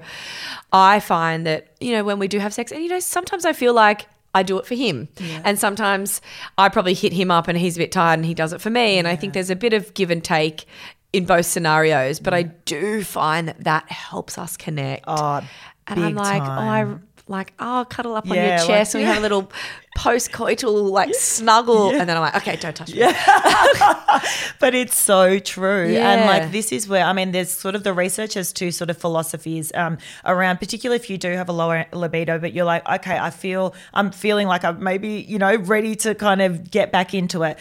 [0.73, 3.53] I find that you know when we do have sex, and you know sometimes I
[3.53, 4.07] feel like.
[4.35, 5.07] I do it for him.
[5.43, 6.21] And sometimes
[6.57, 8.69] I probably hit him up and he's a bit tired and he does it for
[8.69, 8.97] me.
[8.99, 10.65] And I think there's a bit of give and take
[11.13, 12.19] in both scenarios.
[12.19, 15.05] But I do find that that helps us connect.
[15.07, 15.41] Oh,
[15.87, 17.07] and I'm big like, oh, I time.
[17.27, 19.51] like, oh, cuddle up on Yeah, your like- chest and we have a little
[19.97, 21.89] post-coital like snuggle.
[21.91, 22.99] And then I'm like, okay, don't touch me.
[24.59, 25.95] but it's so true.
[25.95, 28.89] And like this is where I mean, there's sort of the research as to sort
[28.89, 32.87] of philosophies um, around, particularly if you do have a lower libido, but you're like,
[32.87, 36.91] okay, I feel I'm feeling like I'm maybe you know ready to kind of get
[36.91, 37.57] back into it.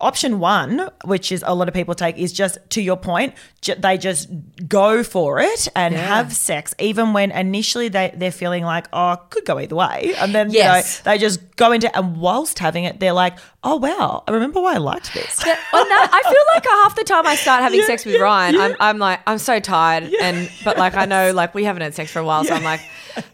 [0.00, 3.74] Option one, which is a lot of people take, is just to your point, ju-
[3.78, 4.28] they just
[4.66, 6.00] go for it and Yeah.
[6.06, 10.14] have sex, even when initially they, they're feeling like, oh, could go either way.
[10.18, 11.00] And then, Yes.
[11.04, 14.30] you know, they just go into and whilst having it, they're like, oh, wow, I
[14.32, 15.38] remember why I liked this.
[15.46, 18.56] Yeah, well, no, I feel like half the time I start having sex with Ryan,
[18.56, 21.94] I'm, I'm like, I'm so tired, and but like I know, like we haven't had
[21.94, 22.80] sex for a while, so I'm like,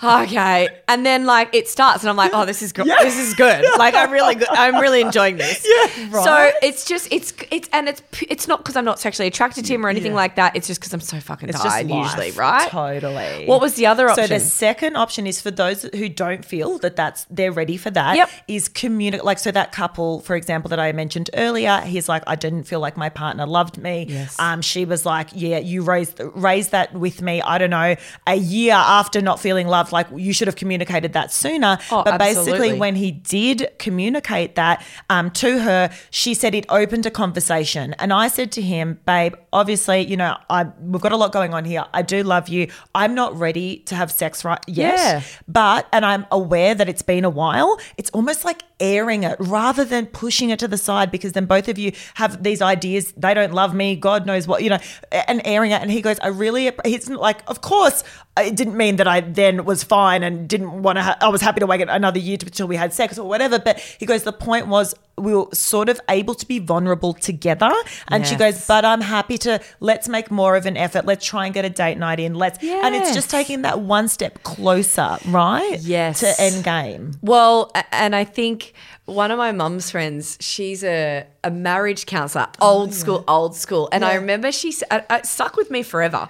[0.03, 3.35] okay, and then like it starts, and I'm like, oh, this is good, this is
[3.35, 5.67] good, like I'm really good, I'm really enjoying this.
[5.77, 9.65] Yeah, So it's just it's it's and it's it's not because I'm not sexually attracted
[9.67, 10.17] to him or anything Yeah.
[10.17, 10.57] like that.
[10.57, 12.69] It's just because I'm so fucking It's tired usually, right?
[12.71, 13.47] Totally.
[13.47, 14.27] What was the other option?
[14.29, 17.91] So the second option is for those who don't feel that that's they're ready for
[17.91, 18.17] that.
[18.17, 18.31] Yep.
[18.49, 21.81] Is communicate like so that couple, for example, that I mentioned earlier.
[21.81, 24.07] He's like, I didn't feel like my partner loved me.
[24.09, 24.39] Yes.
[24.39, 27.43] Um, she was like, Yeah, you raised raised that with me.
[27.43, 29.93] I don't know, a year after not feeling loved.
[29.93, 31.79] Like you should have communicated that sooner.
[31.91, 32.53] Oh, but absolutely.
[32.53, 37.95] basically, when he did communicate that um, to her, she said it opened a conversation.
[37.95, 41.55] And I said to him, babe, obviously, you know, I we've got a lot going
[41.55, 41.85] on here.
[41.93, 42.69] I do love you.
[42.95, 44.97] I'm not ready to have sex right yet.
[44.97, 45.23] Yeah.
[45.49, 47.79] But and I'm aware that it's been a while.
[47.97, 51.69] It's almost like airing it rather than pushing it to the side because then both
[51.69, 53.13] of you have these ideas.
[53.17, 53.97] They don't love me.
[53.97, 54.79] God knows what, you know,
[55.13, 55.81] and airing it.
[55.81, 58.05] And he goes, I really, he's like, of course,
[58.37, 61.41] it didn't mean that I then was fine and didn't want to, ha- I was
[61.41, 63.59] happy to wait another year until we had sex or whatever.
[63.59, 67.73] But he goes, the point was, we were sort of able to be vulnerable together.
[68.09, 71.07] And she goes, but I'm happy to let's make more of an effort.
[71.07, 72.35] Let's try and get a date night in.
[72.35, 75.79] Let's and it's just taking that one step closer, right?
[75.81, 76.21] Yes.
[76.21, 77.13] To end game.
[77.23, 78.75] Well, and I think
[79.07, 83.89] one of my mum's friends, she's a, a marriage counselor, old school, old school.
[83.93, 86.29] And I remember she s- uh, it stuck with me forever.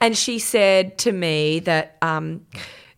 [0.00, 2.46] And she said to me that, um,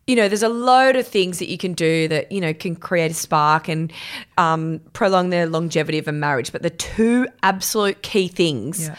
[0.07, 2.75] you know, there's a load of things that you can do that, you know, can
[2.75, 3.93] create a spark and
[4.39, 6.51] um, prolong the longevity of a marriage.
[6.53, 8.97] But the two absolute key things Yeah.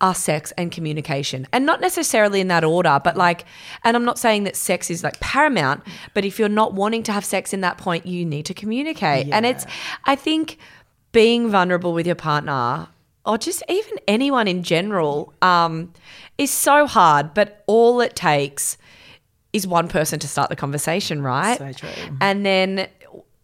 [0.00, 1.48] are sex and communication.
[1.52, 3.44] And not necessarily in that order, but like,
[3.82, 5.82] and I'm not saying that sex is like paramount,
[6.14, 9.28] but if you're not wanting to have sex in that point, you need to communicate.
[9.32, 9.66] And it's,
[10.04, 10.58] I think,
[11.12, 12.88] being vulnerable with your partner
[13.24, 15.92] or just even anyone in general um,
[16.38, 18.76] is so hard, but all it takes
[19.56, 21.58] is one person to start the conversation, right?
[21.58, 22.16] So true.
[22.20, 22.88] And then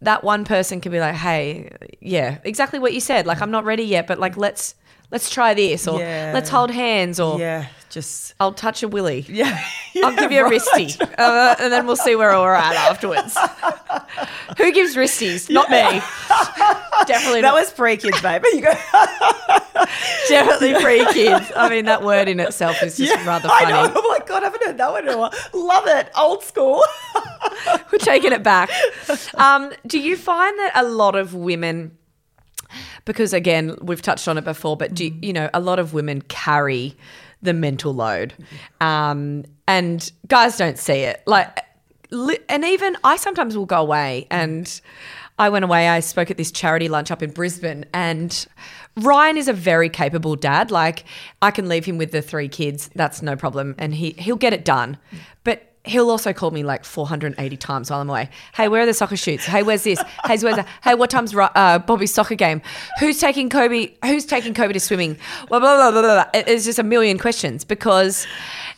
[0.01, 1.69] that one person can be like, "Hey,
[2.01, 3.25] yeah, exactly what you said.
[3.25, 4.75] Like, I'm not ready yet, but like, let's
[5.11, 6.31] let's try this, or Yeah.
[6.33, 7.67] let's hold hands, or Yeah.
[7.93, 9.21] Just I'll touch a willie.
[9.29, 9.63] yeah.
[10.03, 13.37] I'll give you a wristy, uh, and then we'll see where we're at afterwards.
[14.57, 15.47] Who gives wristies?
[15.47, 15.77] Not me.
[17.05, 17.53] Definitely That not.
[17.53, 18.47] was pre kids, baby.
[18.53, 18.73] You go.
[20.29, 21.51] definitely free kids.
[21.55, 23.71] I mean, that word in itself is just rather I funny.
[23.93, 24.01] know.
[24.01, 25.33] I'm like, God, I haven't heard that one in a while.
[25.53, 26.09] Love it.
[26.17, 26.83] Old school.
[27.91, 28.69] We're taking it back.
[29.35, 31.95] Um, do you find that a lot of women,
[33.05, 35.93] because again, we've touched on it before, but do you, you know, a lot of
[35.93, 36.95] women carry
[37.43, 38.33] the mental load,
[38.81, 41.21] um, and guys don't see it.
[41.27, 41.59] Like,
[42.09, 44.81] li- and even I sometimes will go away and.
[45.39, 45.89] I went away.
[45.89, 48.45] I spoke at this charity lunch up in Brisbane, and
[48.97, 50.69] Ryan is a very capable dad.
[50.69, 51.05] Like
[51.41, 54.53] I can leave him with the three kids, that's no problem, and he he'll get
[54.53, 54.99] it done.
[55.43, 58.29] But he'll also call me like 480 times while I'm away.
[58.55, 59.45] Hey, where are the soccer shoots?
[59.45, 59.99] Hey, where's this?
[60.25, 60.67] Hey, where's that?
[60.83, 62.61] Hey, what time's uh, Bobby's soccer game?
[62.99, 63.89] Who's taking Kobe?
[64.05, 65.17] Who's taking Kobe to swimming?
[65.49, 66.25] Blah blah blah blah blah.
[66.33, 68.25] It- It's just a million questions because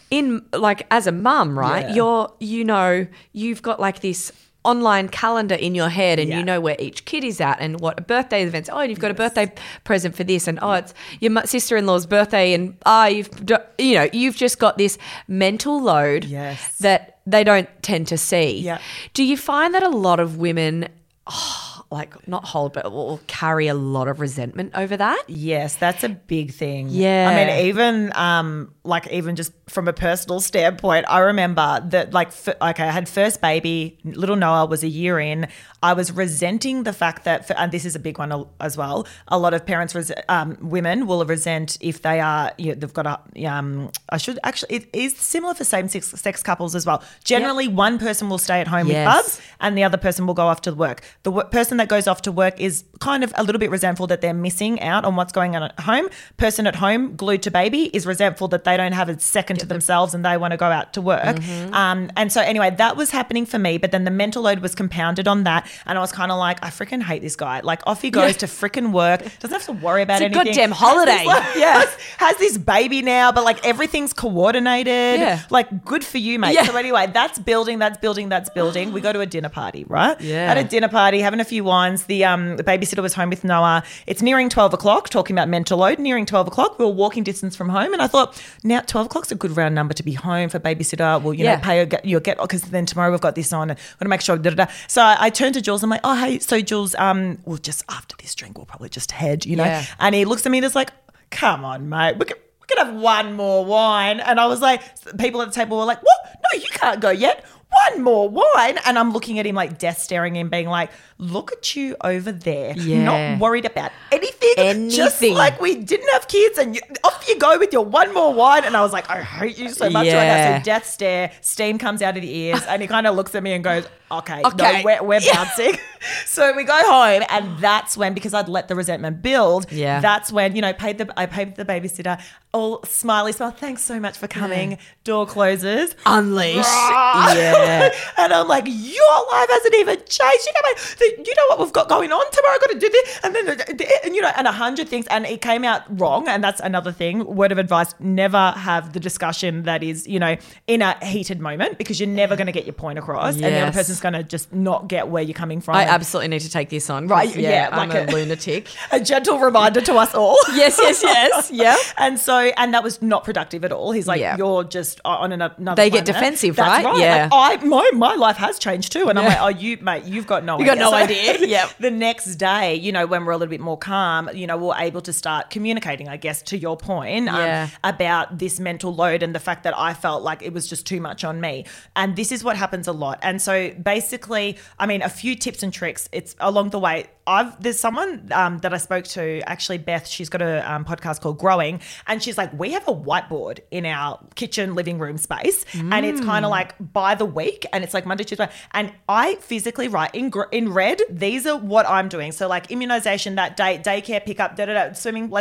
[0.09, 1.87] in like as a mum, right?
[1.89, 1.95] Yeah.
[1.95, 4.31] You're you know you've got like this
[4.65, 6.39] online calendar in your head and Yeah.
[6.39, 9.11] you know where each kid is at and what birthday events oh and you've got
[9.11, 9.51] a birthday
[9.83, 13.29] present for this and oh it's your sister-in-law's birthday and ah you've
[13.77, 14.97] you know you've just got this
[15.27, 16.77] mental load Yes.
[16.79, 18.79] that they don't tend to see Yeah.
[19.13, 20.87] do you find that a lot of women
[21.27, 26.03] oh, like not hold but will carry a lot of resentment over that Yes, that's
[26.03, 26.83] a big thing.
[26.89, 27.29] Yeah.
[27.29, 32.27] I mean, even um, like even just from a personal standpoint, I remember that like
[32.29, 35.47] f- okay, I had first baby, little Noah was a year in.
[35.81, 39.07] I was resenting the fact that, and this is a big one as well.
[39.27, 42.93] A lot of parents, res- um, women will resent if they are, you know, they've
[43.01, 43.05] got
[43.35, 43.45] a.
[43.45, 47.03] Um, I should actually, it is similar for same sex, sex couples as well.
[47.23, 49.05] Generally, one person will stay at home Yes.
[49.05, 51.01] with bubs, and the other person will go off to work.
[51.23, 54.07] The w- person that goes off to work is kind of a little bit resentful
[54.07, 56.07] that they're missing out on what's going on at home.
[56.37, 59.65] Person at home, glued to baby, is resentful that they don't have a second to
[59.65, 61.37] themselves and they want to go out to work.
[61.37, 61.73] Mm-hmm.
[61.73, 63.77] Um, and so, anyway, that was happening for me.
[63.77, 65.67] But then the mental load was compounded on that.
[65.85, 67.59] And I was kind of like, I freaking hate this guy.
[67.61, 68.37] Like, off he goes Yeah.
[68.37, 70.45] to freaking work, doesn't have to worry about It's a anything.
[70.45, 71.11] goddamn Has holiday.
[71.17, 71.73] this, like- Yeah.
[71.79, 75.19] has, has this baby now, but like everything's coordinated.
[75.19, 75.41] Yeah.
[75.49, 76.53] Like, good for you, mate.
[76.53, 76.63] Yeah.
[76.65, 78.91] So, anyway, that's building, that's building, that's building.
[78.93, 80.19] We go to a dinner party, right?
[80.21, 80.51] Yeah.
[80.51, 81.74] At a dinner party, having a few wines.
[81.75, 83.83] The um the babysitter was home with Noah.
[84.07, 85.09] It's nearing twelve o'clock.
[85.09, 85.99] Talking about mental load.
[85.99, 86.79] Nearing twelve o'clock.
[86.79, 89.75] We were walking distance from home, and I thought now twelve o'clock's a good round
[89.75, 91.21] number to be home for babysitter.
[91.21, 91.55] Well, you Yeah.
[91.57, 93.69] know, pay your, your get because then tomorrow we've got this on.
[93.69, 94.37] and Got to make sure.
[94.37, 94.71] Da, da, da.
[94.87, 95.83] So I, I turned to Jules.
[95.83, 99.11] I'm like, oh hey, so Jules, um, well just after this drink, we'll probably just
[99.11, 99.65] head, you know.
[99.65, 99.85] Yeah.
[99.99, 100.91] And he looks at me and is like,
[101.31, 102.37] come on, mate, we can.
[102.67, 104.19] We can have one more wine.
[104.19, 104.81] And I was like,
[105.19, 106.17] people at the table were like, what?
[106.51, 107.45] No, you can't go yet.
[107.91, 108.79] One more wine.
[108.87, 112.31] And I'm looking at him like death staring him, being like, look at you over
[112.31, 112.73] there.
[112.77, 113.03] Yeah.
[113.03, 114.89] Not worried about anything.
[114.89, 115.37] Just Anything.
[115.37, 118.63] like we didn't have kids and you, off you go with your one more wine.
[118.65, 120.11] And I was like, I hate you so much right now.
[120.11, 120.57] Yeah.
[120.59, 122.61] So death stare, steam comes out of the ears.
[122.67, 124.77] And he kind of looks at me and goes, okay, Okay.
[124.79, 125.77] no, we're, we're bouncing.
[126.25, 127.23] so we go home.
[127.29, 129.99] And that's when, because I'd let the resentment build, Yeah.
[130.01, 132.21] that's when, you know, paid the, I paid the babysitter,
[132.53, 133.51] all smiley smile.
[133.51, 134.77] Thanks so much for coming.
[135.05, 135.95] Door closes.
[136.05, 140.47] unleash yeah and I'm like, your life hasn't even changed.
[140.47, 140.73] You know,
[141.17, 142.55] you know what we've got going on tomorrow.
[142.55, 144.87] I've got to do this, and then the- the- and you know, and a hundred
[144.89, 146.27] things, and it came out wrong.
[146.27, 147.25] And that's another thing.
[147.25, 150.35] Word of advice: never have the discussion that is, you know,
[150.67, 153.59] in a heated moment because you're never going to get your point across, and the
[153.59, 155.75] other person's going to just not get where you're coming from.
[155.75, 158.67] I absolutely need to take this on, Right, yeah, yeah, I'm like a a- lunatic
[158.91, 160.37] a gentle reminder to us all.
[160.53, 163.91] yes yes yes yeah And so, and that was not productive at all.
[163.91, 164.37] He's like, Yeah.
[164.37, 165.75] you're just on an- another.
[165.81, 166.83] They get defensive, right?
[166.85, 166.97] right.
[166.99, 167.29] Yeah.
[167.31, 170.27] Like, I my my life has changed too, and I'm like, oh, you mate, you've
[170.27, 170.59] got no.
[170.59, 171.37] You got no idea.
[171.45, 171.69] Yep.
[171.79, 174.75] the next day, you know, when we're a little bit more calm, you know, we're
[174.77, 177.69] able to start communicating, I guess, to your point um, Yeah.
[177.83, 180.99] about this mental load and the fact that I felt like it was just too
[181.01, 181.65] much on me.
[181.95, 183.19] And this is what happens a lot.
[183.21, 186.09] And so basically, I mean, a few tips and tricks.
[186.11, 187.05] It's along the way.
[187.27, 190.07] I've there's someone um, that I spoke to, actually Beth.
[190.07, 193.85] She's got a um, podcast called Growing, and she's like, we have a whiteboard in
[193.85, 197.93] our kitchen living room space, and it's kind of like by the week, and it's
[197.93, 201.01] like Monday, Tuesday, and I physically write in gr- in red.
[201.09, 202.31] These are what I'm doing.
[202.31, 205.33] So like immunization that day, daycare pickup, da da da, swimming,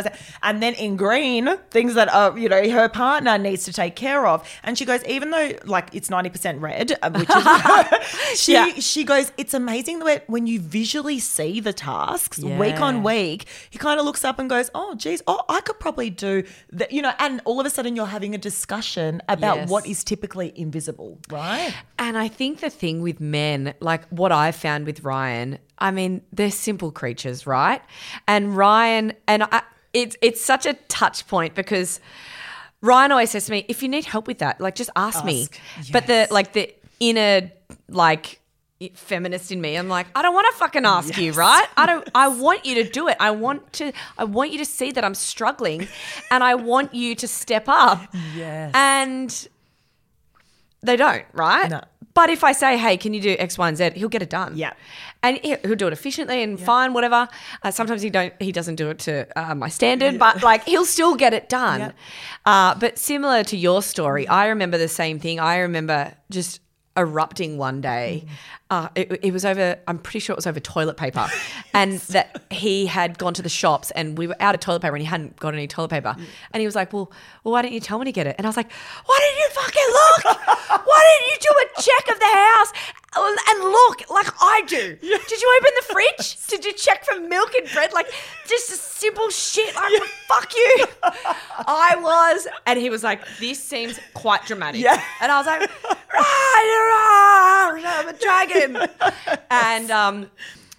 [0.43, 4.25] and then in green things that are you know her partner needs to take care
[4.25, 4.47] of.
[4.63, 7.45] And she goes, even though like it's ninety percent red, um, which is
[8.39, 8.69] she Yeah.
[8.79, 13.45] she goes, it's amazing the way when you visually see the tasks week on week,
[13.69, 16.91] he kind of looks up and goes, oh, geez, oh, I could probably do that,
[16.91, 19.69] you know, and all of a sudden you're having a discussion about Yes.
[19.69, 21.73] what is typically invisible, right?
[21.99, 26.21] And I think the thing with men, like what I've found with Ryan, I mean,
[26.31, 27.81] they're simple creatures, right?
[28.27, 29.61] And Ryan, and I,
[29.93, 31.99] it's it's such a touch point because
[32.81, 35.47] Ryan always says to me, if you need help with that, like just ask, me.
[35.77, 35.91] Ask.
[35.91, 37.51] But the like the inner
[37.89, 38.39] like
[38.93, 41.65] feminist in me, I'm like, I don't want to fucking ask you, right?
[41.77, 42.07] I don't.
[42.13, 43.17] I want you to do it.
[43.19, 43.91] I want to.
[44.17, 45.87] I want you to see that I'm struggling,
[46.31, 48.01] and I want you to step up.
[48.35, 48.71] Yes.
[48.75, 49.47] And
[50.81, 51.69] they don't, right?
[51.69, 51.81] No.
[52.13, 54.29] But if I say, hey, can you do X, Y, and Z, he'll get it
[54.29, 54.55] done.
[54.55, 54.71] Yeah.
[55.21, 57.27] And he- he'll do it efficiently and fine, whatever.
[57.61, 58.33] Uh, sometimes he don't.
[58.39, 61.79] He doesn't do it to uh, my standard, but like he'll still get it done.
[61.79, 61.91] Yeah.
[62.45, 65.39] Uh, but similar to your story, I remember the same thing.
[65.41, 66.61] I remember just
[66.97, 68.23] erupting one day.
[68.25, 68.29] Mm.
[68.71, 69.77] Uh, it, it was over.
[69.87, 71.27] I'm pretty sure it was over toilet paper,
[71.73, 74.95] and that he had gone to the shops and we were out of toilet paper
[74.95, 76.25] and he hadn't got any toilet paper, Mm.
[76.51, 77.11] and he was like, "Well,
[77.43, 78.71] well, why didn't you tell me to get it?" And I was like,
[79.05, 80.85] "Why didn't you fucking look?
[80.87, 82.71] why didn't you do a check of the house
[83.15, 84.95] and look like I do?
[84.95, 86.45] Did you open the fridge?
[86.47, 87.93] Did you check for milk and bread?
[87.93, 88.07] Like
[88.47, 89.73] just a simple shit.
[89.75, 90.85] Like fuck you.
[91.03, 95.01] I was, and he was like, "This seems quite dramatic." Yeah.
[95.21, 95.61] and I was like,
[96.13, 98.77] "Rah, rah, I'm a dragon,"
[99.49, 100.31] and um.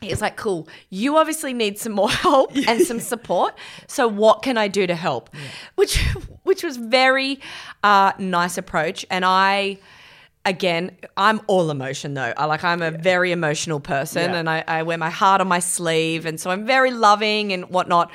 [0.03, 0.69] He was like, cool.
[0.91, 3.55] You obviously need some more help and some support.
[3.89, 5.31] So what can I do to help?
[5.75, 5.97] Which
[6.43, 7.41] which was very
[7.83, 9.07] uh, nice approach.
[9.11, 9.79] And I
[10.47, 12.33] again, I'm all emotion though.
[12.37, 14.37] I like I'm a very emotional person Yeah.
[14.39, 17.69] and I, I wear my heart on my sleeve and so I'm very loving and
[17.69, 18.11] whatnot.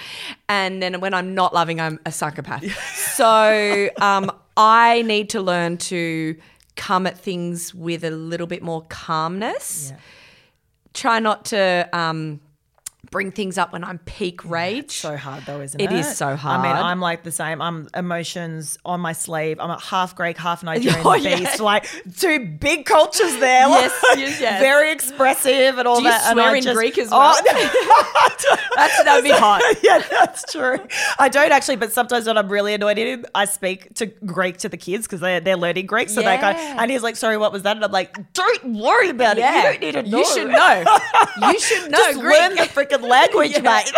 [0.49, 2.63] And then when I'm not loving, I'm a psychopath.
[3.15, 6.35] so um, I need to learn to
[6.75, 9.93] come at things with a little bit more calmness
[10.93, 12.41] try not to um,
[13.09, 14.91] bring things up when I'm peak rage.
[14.91, 15.91] So hard though, isn't it?
[15.91, 16.59] It is so hard.
[16.59, 16.81] I mean.
[16.81, 17.61] I'm like the same.
[17.61, 19.59] I'm emotions on my sleeve.
[19.59, 21.57] I'm a half Greek, half Nigerian Oh, beast.
[21.59, 21.63] yeah.
[21.63, 21.87] Like
[22.17, 23.67] two big cultures there.
[23.67, 24.61] Yes, yes, yes.
[24.61, 26.23] Very expressive and all Do you that.
[26.27, 27.35] and swear I in just- Greek as oh, well?
[28.43, 29.61] Oh, That's that'd be hot.
[29.83, 30.77] yeah, that's true.
[31.19, 34.57] I don't actually, but sometimes when I'm really annoyed at him, I speak to Greek
[34.59, 36.09] to the kids because they're, they're learning Greek.
[36.09, 37.75] So they go, and he's like, sorry, what was that?
[37.75, 39.45] And I'm like, don't worry about it.
[39.45, 40.17] You don't need to know.
[40.19, 40.97] You should know.
[41.49, 41.97] You should know.
[41.97, 42.39] Just Greek.
[42.39, 43.61] learn the freaking language, Yeah.
[43.61, 43.91] mate.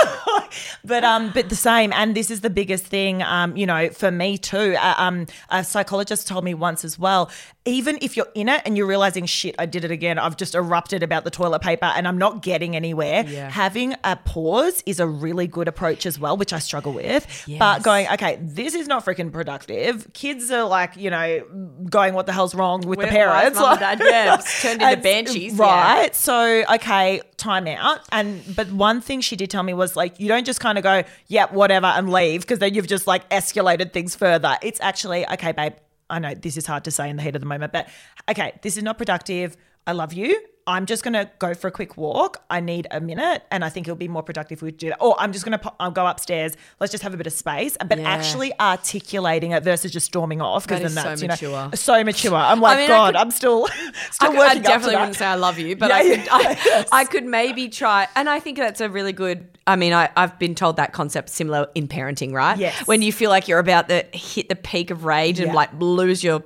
[0.86, 3.24] but um, but the same, and this is the biggest thing.
[3.24, 4.76] Um, you know, for me too.
[4.80, 7.30] Uh, um, a psychologist told me once as well.
[7.66, 10.20] Even if you're in it and you're realizing, shit, I did it again.
[10.20, 13.26] I've just erupted about the toilet paper, and I'm not getting anywhere.
[13.26, 13.50] Yeah.
[13.50, 17.44] Having a pause is a really good approach as well, which I struggle with.
[17.48, 17.60] Yes.
[17.60, 20.12] But going, okay, this is not freaking productive.
[20.14, 21.44] Kids are like, you know,
[21.90, 23.58] going, what the hell's wrong with the parents?
[23.58, 25.64] and dad- yeah, turned into banshees, yeah.
[25.64, 26.16] right?
[26.16, 28.02] So okay, time out.
[28.12, 30.84] And but one thing she did tell me was like, you don't just kind of
[30.84, 34.58] go, yeah, whatever, and leave because then you've just like escalated things further.
[34.62, 35.74] It's actually okay, babe.
[36.14, 37.90] I know this is hard to say in the heat of the moment, but
[38.30, 39.58] okay, this is not productive.
[39.88, 40.40] I love you.
[40.66, 42.42] I'm just gonna go for a quick walk.
[42.50, 45.02] I need a minute, and I think it'll be more productive if we do that.
[45.02, 46.56] Or I'm just gonna po- I'll go upstairs.
[46.80, 47.76] Let's just have a bit of space.
[47.86, 48.10] But Yeah.
[48.10, 51.66] actually articulating it versus just storming off because That then is so that's you know
[51.66, 51.76] mature.
[51.78, 52.36] so mature.
[52.36, 53.68] I'm like, mean, God, could- I'm still
[54.12, 56.30] still I, I working to definitely wouldn't say I love you, but Yeah, I could.
[56.30, 56.90] I, yes.
[56.92, 59.48] I could maybe try, and I think that's a really good.
[59.66, 62.58] I mean, I, I've been told that concept similar in parenting, right?
[62.58, 62.86] Yes.
[62.86, 65.54] When you feel like you're about to hit the peak of rage and Yeah.
[65.56, 66.44] like lose your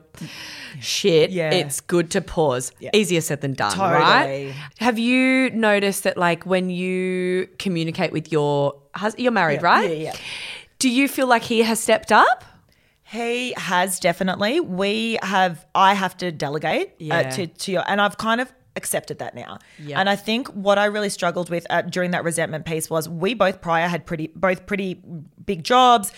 [0.82, 1.52] shit, Yeah.
[1.52, 2.72] it's good to pause.
[2.80, 2.90] Yeah.
[2.94, 4.00] Easier said than done, Totally.
[4.02, 4.54] right?
[4.80, 9.90] Have you noticed that, like, when you communicate with your husband, you're married, Yeah, right?
[9.90, 10.16] yeah, yeah.
[10.80, 12.44] Do you feel like he has stepped up?
[13.04, 14.60] He has definitely.
[14.60, 15.66] We have.
[15.74, 17.20] I have to delegate Yeah.
[17.20, 19.58] uh, to to your, and I've kind of accepted that now.
[19.80, 20.00] Yeah.
[20.00, 23.34] And I think what I really struggled with uh, during that resentment piece was we
[23.34, 25.02] both prior had pretty both pretty
[25.46, 26.14] big jobs,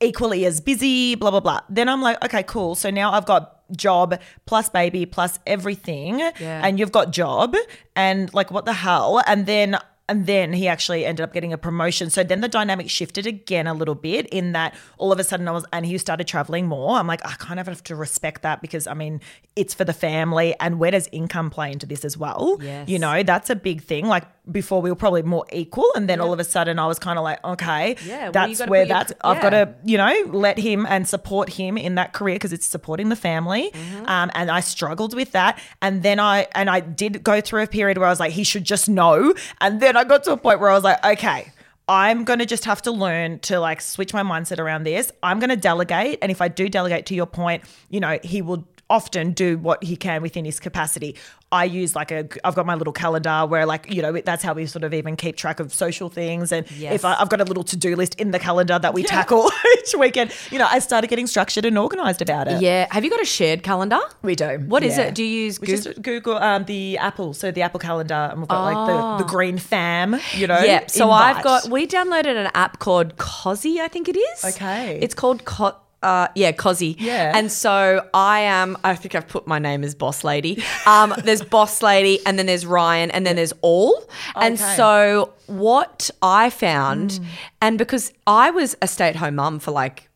[0.00, 1.60] equally as busy, blah blah blah.
[1.68, 2.74] Then I'm like, okay, cool.
[2.74, 6.60] So now I've got job plus baby plus everything Yeah.
[6.64, 7.56] and you've got job
[7.96, 9.78] and like what the hell and then
[10.08, 12.10] and then he actually ended up getting a promotion.
[12.10, 15.48] So then the dynamic shifted again a little bit in that all of a sudden
[15.48, 16.98] I was, and he started traveling more.
[16.98, 19.20] I'm like, I kind of have to respect that because I mean,
[19.56, 20.54] it's for the family.
[20.60, 22.58] And where does income play into this as well?
[22.60, 22.88] Yes.
[22.88, 24.06] You know, that's a big thing.
[24.06, 25.90] Like before we were probably more equal.
[25.94, 28.60] And then all of a sudden I was kind of like, okay, Yeah, well, that's
[28.60, 31.94] where put your- that's, I've got to, you know, let him and support him in
[31.94, 33.70] that career because it's supporting the family.
[33.70, 34.06] Mm-hmm.
[34.06, 35.58] Um, and I struggled with that.
[35.80, 38.44] And then I, and I did go through a period where I was like, he
[38.44, 39.32] should just know.
[39.62, 41.52] And then I got to a point where I was like, okay,
[41.88, 45.12] I'm going to just have to learn to like switch my mindset around this.
[45.22, 46.18] I'm going to delegate.
[46.22, 49.82] And if I do delegate to your point, you know, he will often do what
[49.82, 51.16] he can within his capacity.
[51.54, 54.52] I use like a, I've got my little calendar where like, you know, that's how
[54.54, 56.50] we sort of even keep track of social things.
[56.52, 56.94] And Yes.
[56.96, 59.94] if I, I've got a little to-do list in the calendar that we tackle each
[59.98, 62.60] weekend, you know, I started getting structured and organized about it.
[62.60, 62.86] Yeah.
[62.90, 64.00] Have you got a shared calendar?
[64.22, 64.62] We do.
[64.66, 65.04] What is Yeah.
[65.04, 65.14] it?
[65.14, 65.92] Do you use We Google?
[66.02, 69.58] Google um, the Apple, so the Apple calendar, and we've got like the, the green
[69.58, 70.58] fam, you know.
[70.60, 70.86] Yeah.
[70.88, 71.68] So I've got.
[71.68, 73.78] We downloaded an app called Cozi.
[73.78, 74.44] I think it is.
[74.44, 74.98] Okay.
[75.00, 76.94] It's called Co- uh, yeah, Cozi.
[76.98, 77.32] Yeah.
[77.36, 78.76] And so I am.
[78.84, 80.62] I think I've put my name as Boss Lady.
[80.86, 84.04] Um, there's Boss Lady, and then there's Ryan, and then there's All.
[84.36, 84.76] And Okay.
[84.76, 87.24] so what I found, Mm.
[87.62, 90.08] and because I was a stay-at-home mum for like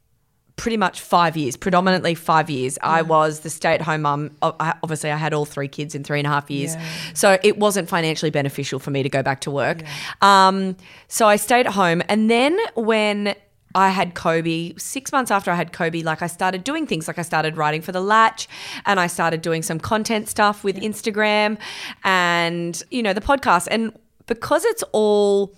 [0.56, 2.78] pretty much five years, predominantly five years.
[2.82, 4.30] I was the stay at home mum.
[4.42, 6.74] Obviously, I had all three kids in three and a half years.
[6.74, 6.84] Yeah.
[7.14, 9.82] So it wasn't financially beneficial for me to go back to work.
[10.20, 10.76] Um,
[11.06, 12.02] so I stayed at home.
[12.08, 13.36] And then when
[13.78, 17.18] I had Kobe, six months after I had Kobe, like I started doing things like
[17.18, 18.48] I started writing for The Latch
[18.86, 21.58] and I started doing some content stuff with Instagram
[22.02, 23.68] and, you know, the podcast.
[23.70, 23.92] And
[24.26, 25.54] because it's all,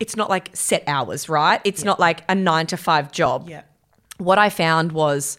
[0.00, 1.60] it's not like set hours, right?
[1.64, 3.62] It's not like a nine to five job Yeah.
[4.18, 5.38] what I found was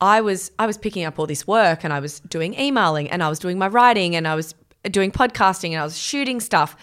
[0.00, 3.22] I was I was picking up all this work and I was doing emailing and
[3.22, 4.54] I was doing my writing and I was
[4.90, 6.76] doing podcasting and I was shooting stuff.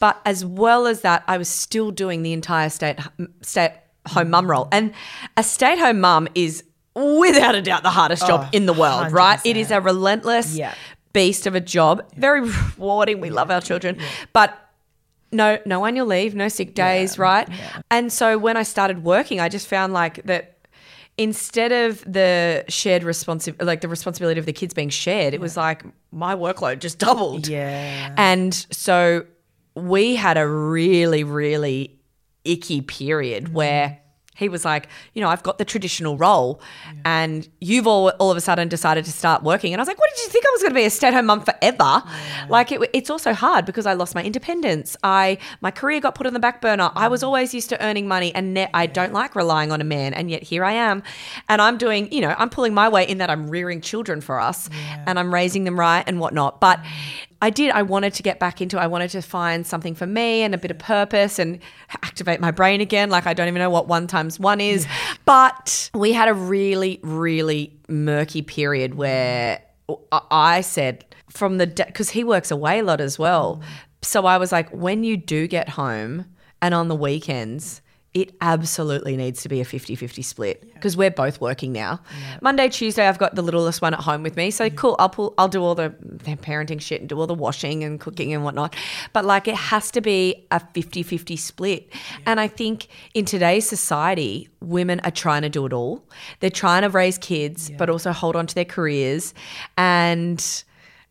[0.00, 2.96] But as well as that, I was still doing the entire stay
[3.42, 4.68] stay at home mum role.
[4.72, 4.92] And
[5.36, 8.72] a stay at home mum is without a doubt the hardest job oh, in the
[8.72, 9.38] world, right?
[9.44, 10.74] It is a relentless Yeah.
[11.12, 12.02] beast of a job.
[12.16, 13.20] Very rewarding.
[13.20, 13.98] We love our children.
[14.32, 14.56] But
[15.32, 17.48] no no annual leave, no sick days, right?
[17.90, 20.52] And so when I started working, I just found like that
[21.18, 25.56] instead of the shared responsibility like the responsibility of the kids being shared, it was
[25.56, 25.82] like
[26.12, 27.48] my workload just doubled.
[27.48, 28.14] Yeah.
[28.16, 29.24] And so
[29.74, 31.95] we had a really, really
[32.50, 33.52] icky period mm.
[33.52, 34.00] where
[34.36, 36.60] he was like, you know, I've got the traditional role
[37.04, 39.72] and you've all, all of a sudden decided to start working.
[39.72, 41.08] And I was like, what did you think I was going to be a stay
[41.08, 42.02] at home mum forever?
[42.48, 44.94] Like it, it's also hard because I lost my independence.
[45.02, 46.90] I, my career got put on the back burner.
[46.94, 47.26] I was mm.
[47.26, 50.12] always used to earning money and ne- I don't like relying on a man.
[50.12, 51.02] And yet here I am.
[51.48, 54.38] And I'm doing, you know, I'm pulling my weight in that I'm rearing children for
[54.38, 54.68] us
[55.06, 56.60] and I'm raising them right and whatnot.
[56.60, 56.86] But mm.
[57.42, 57.70] I did.
[57.72, 58.80] I wanted to get back into.
[58.80, 61.58] I wanted to find something for me and a bit of purpose and
[62.02, 63.10] activate my brain again.
[63.10, 64.86] Like I don't even know what one times one is.
[65.26, 69.60] But we had a really, really murky period where
[70.30, 73.60] I- said from the because he works away a lot as well.
[74.02, 76.26] So I was like, when you do get home
[76.62, 77.82] and on the weekends.
[78.16, 82.00] It absolutely needs to be a 50-50 split because we're both working now.
[82.40, 84.50] Monday, Tuesday, I've got the littlest one at home with me.
[84.50, 87.34] So cool, I'll pull I'll do all the, the parenting shit and do all the
[87.34, 88.74] washing and cooking and whatnot.
[89.12, 91.92] But like it has to be a 50-50 split.
[92.24, 96.02] And I think in today's society, women are trying to do it all.
[96.40, 99.34] They're trying to raise kids, but also hold on to their careers.
[99.76, 100.64] And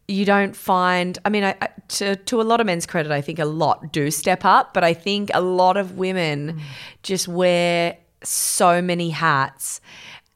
[0.07, 1.55] you don't find i mean I,
[1.87, 4.83] to, to a lot of men's credit i think a lot do step up but
[4.83, 6.61] i think a lot of women mm.
[7.03, 9.81] just wear so many hats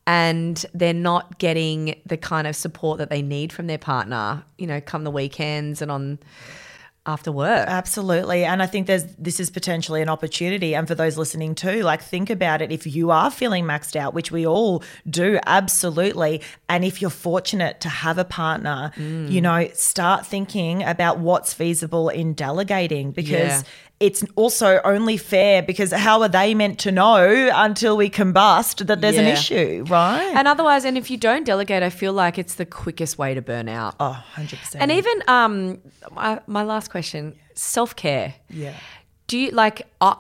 [0.08, 4.66] and they're not getting the kind of support that they need from their partner you
[4.66, 6.20] know come the weekends and on
[7.06, 8.44] after work Absolutely.
[8.46, 10.76] And I think there's this is potentially an opportunity.
[10.76, 12.72] And for those listening too, like think about it.
[12.72, 16.42] If you are feeling maxed out, which we all do, absolutely.
[16.68, 19.32] And if you're fortunate to have a partner, Mm.
[19.32, 23.62] you know, start thinking about what's feasible in delegating because Yeah.
[24.00, 29.02] It's also only fair because how are they meant to know until we combust that
[29.02, 30.34] there's an issue, right?
[30.36, 33.42] and otherwise and if you don't delegate i feel like it's the quickest way to
[33.42, 34.76] burn out oh, 100%.
[34.80, 35.82] And even um,
[36.12, 38.36] my, my last question: self care.
[38.50, 38.74] Yeah.
[39.28, 40.16] Do you like uh,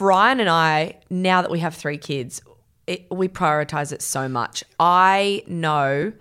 [0.00, 0.96] Ryan and I?
[1.10, 2.42] Now that we have three kids,
[2.86, 4.64] it, we prioritize it so much.
[4.78, 6.12] I know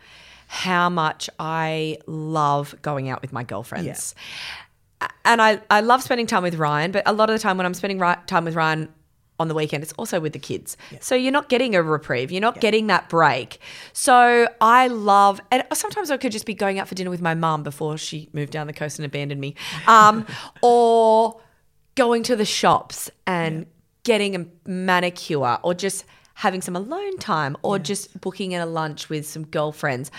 [0.48, 4.14] how much I love going out with my girlfriends.
[5.26, 7.66] And I, I love spending time with Ryan, but a lot of the time when
[7.66, 8.89] I'm spending ri- time with Ryan
[9.39, 10.78] on the weekend, it's also with the kids.
[11.01, 12.32] So you're not getting a reprieve.
[12.32, 13.60] You're not getting that break.
[13.91, 17.34] So I love, and sometimes I could just be going out for dinner with my
[17.34, 19.56] mum before she moved down the coast and abandoned me,
[19.88, 20.26] um,
[20.62, 21.41] or
[21.95, 23.66] going to the shops and
[24.04, 29.10] getting a manicure, or just having some alone time, or just booking in a lunch
[29.10, 30.12] with some girlfriends.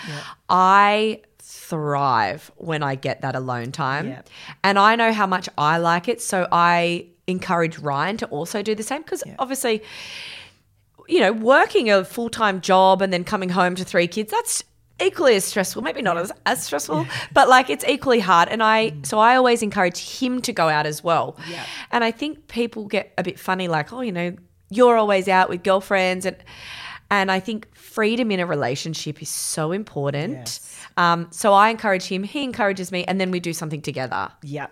[0.49, 1.21] I
[1.69, 4.07] thrive when I get that alone time.
[4.07, 4.21] Yeah.
[4.63, 6.21] And I know how much I like it.
[6.21, 9.81] So I encourage Ryan to also do the same because obviously,
[11.07, 14.63] you know, working a full time job and then coming home to three kids, that's
[15.01, 15.81] equally as stressful.
[15.81, 18.49] Maybe not as, as stressful, but like it's equally hard.
[18.49, 19.05] And I, mm.
[19.05, 21.35] so I always encourage him to go out as well.
[21.49, 21.65] Yeah.
[21.91, 24.35] And I think people get a bit funny, like, oh, you know,
[24.69, 26.25] you're always out with girlfriends.
[26.25, 26.37] And,
[27.15, 30.33] and I think freedom in a relationship is so important.
[30.33, 30.71] Yes.
[30.97, 34.31] Um, so I encourage him, he encourages me, and then we do something together.
[34.43, 34.67] Yeah.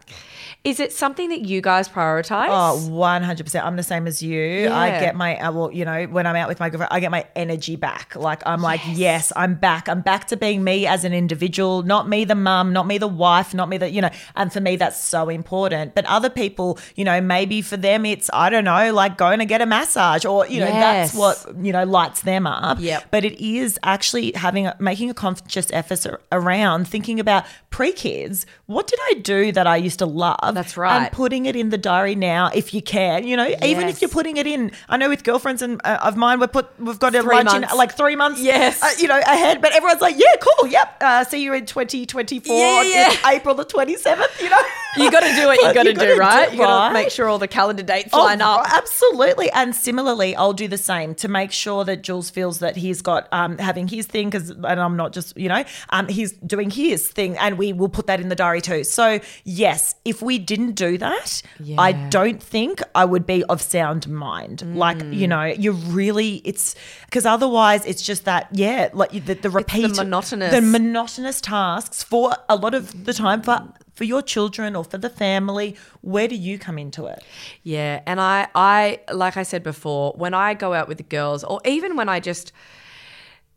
[0.63, 2.47] Is it something that you guys prioritize?
[2.49, 3.63] Oh, 100%.
[3.63, 4.69] I'm the same as you.
[4.69, 7.11] I get my, uh, well, you know, when I'm out with my girlfriend, I get
[7.11, 8.15] my energy back.
[8.15, 9.89] Like, I'm like, yes, I'm back.
[9.89, 13.07] I'm back to being me as an individual, not me, the mum, not me, the
[13.07, 15.93] wife, not me, the, you know, and for me, that's so important.
[15.93, 19.45] But other people, you know, maybe for them, it's, I don't know, like going to
[19.45, 22.77] get a massage or, you know, that's what, you know, lights them up.
[22.79, 23.05] Yep.
[23.11, 28.45] But it is actually having, a, making a conscious effort around thinking about pre kids.
[28.65, 30.53] What did I do that I used to love?
[30.55, 31.03] That's right.
[31.03, 34.09] And putting it in the diary now if you can you know even if you're
[34.09, 37.13] putting it in i know with girlfriends and uh, of mine we put we've got
[37.15, 37.71] a Three lunch months.
[37.71, 38.81] in like three months Yes.
[38.81, 42.55] uh, you know ahead but everyone's like yeah cool yep uh, see you in 2024
[42.55, 43.29] Yeah, yeah.
[43.29, 44.57] april the 27th you know
[44.97, 46.47] You got to do what you got to do, gotta do right?
[46.49, 46.93] it You got right.
[46.93, 48.65] make sure all the calendar dates Oh, line up.
[48.71, 49.49] Absolutely.
[49.51, 53.27] And similarly, I'll do the same to make sure that Jules feels that he's got
[53.31, 57.07] um, having his thing because, and I'm not just, you know, um, he's doing his
[57.07, 58.83] thing and we will put that in the diary too.
[58.83, 61.41] So, yes, if we didn't do that,
[61.79, 64.61] I don't think I would be of sound mind.
[64.77, 69.49] Like, you know, you really, it's because otherwise it's just that, yeah, like the, the
[69.49, 73.73] repeat, monotonous- the monotonous tasks for a lot of the time for.
[73.93, 77.23] For your children or for the family, where do you come into it?
[77.61, 81.43] Yeah, and I, I, like I said before, when I go out with the girls,
[81.43, 82.51] or even when I just,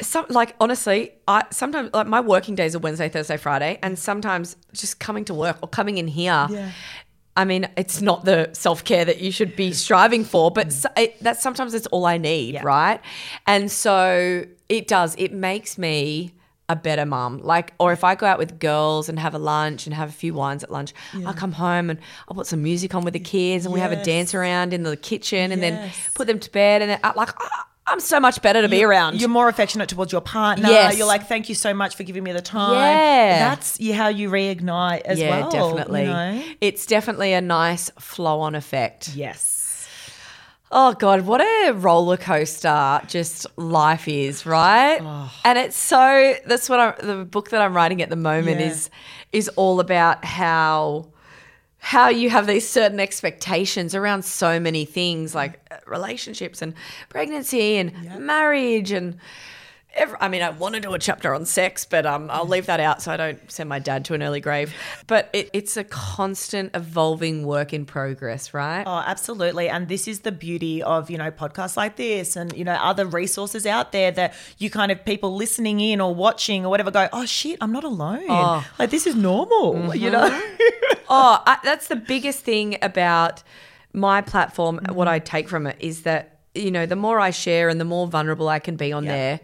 [0.03, 4.57] some like honestly, I sometimes like my working days are Wednesday, Thursday, Friday, and sometimes
[4.74, 6.47] just coming to work or coming in here.
[6.51, 6.70] Yeah.
[7.39, 10.89] I mean, it's not the self care that you should be striving for, but so,
[10.99, 12.62] it, that sometimes it's all I need, Yeah.
[12.62, 13.01] right?
[13.47, 15.14] And so it does.
[15.16, 16.32] It makes me
[16.69, 17.41] a better mum.
[17.43, 20.12] Like, or if I go out with girls and have a lunch and have a
[20.12, 20.93] few wines at lunch,
[21.25, 21.99] I'll come home and
[22.29, 24.83] I'll put some music on with the kids and we have a dance around in
[24.83, 26.83] the kitchen and then put them to bed.
[26.83, 27.31] And then, uh, like,
[27.89, 29.21] I'm so much better to be around.
[29.21, 30.69] You're more affectionate towards your partner.
[30.69, 30.99] Yes.
[30.99, 32.75] You're like, thank you so much for giving me the time.
[32.75, 33.39] Yeah.
[33.39, 35.51] That's how you reignite as yeah, well.
[35.51, 36.03] definitely.
[36.03, 36.43] you know?
[36.61, 39.14] It's definitely a nice flow on effect.
[39.14, 39.56] Yes.
[40.79, 44.99] Oh God, what a roller coaster just life is, right?
[45.01, 45.33] Oh.
[45.43, 48.66] And it's so that's what I, the book that I'm writing at the moment Yeah.
[48.66, 48.91] is
[49.33, 51.07] is all about how
[51.79, 56.74] how you have these certain expectations around so many things like uh, relationships and
[57.09, 59.16] pregnancy and marriage and
[59.97, 62.67] every, I mean I want to do a chapter on sex but um I'll leave
[62.67, 64.75] that out so I don't send my dad to an early grave
[65.07, 69.69] but it, it's a constant evolving work in progress right Oh, absolutely.
[69.69, 73.05] And this is the beauty of, you know, podcasts like this and, you know, other
[73.07, 77.09] resources out there that you kind of people listening in or watching or whatever go,
[77.13, 78.27] oh, shit, I'm not alone.
[78.29, 78.65] Oh.
[78.79, 80.29] Like, this is normal, you know?
[81.09, 83.43] Oh, I, that's the biggest thing about
[83.93, 84.79] my platform.
[84.79, 84.95] Mm-hmm.
[84.95, 87.85] What I take from it is that you know the more I share and the
[87.85, 89.13] more vulnerable I can be on Yeah.
[89.13, 89.41] there.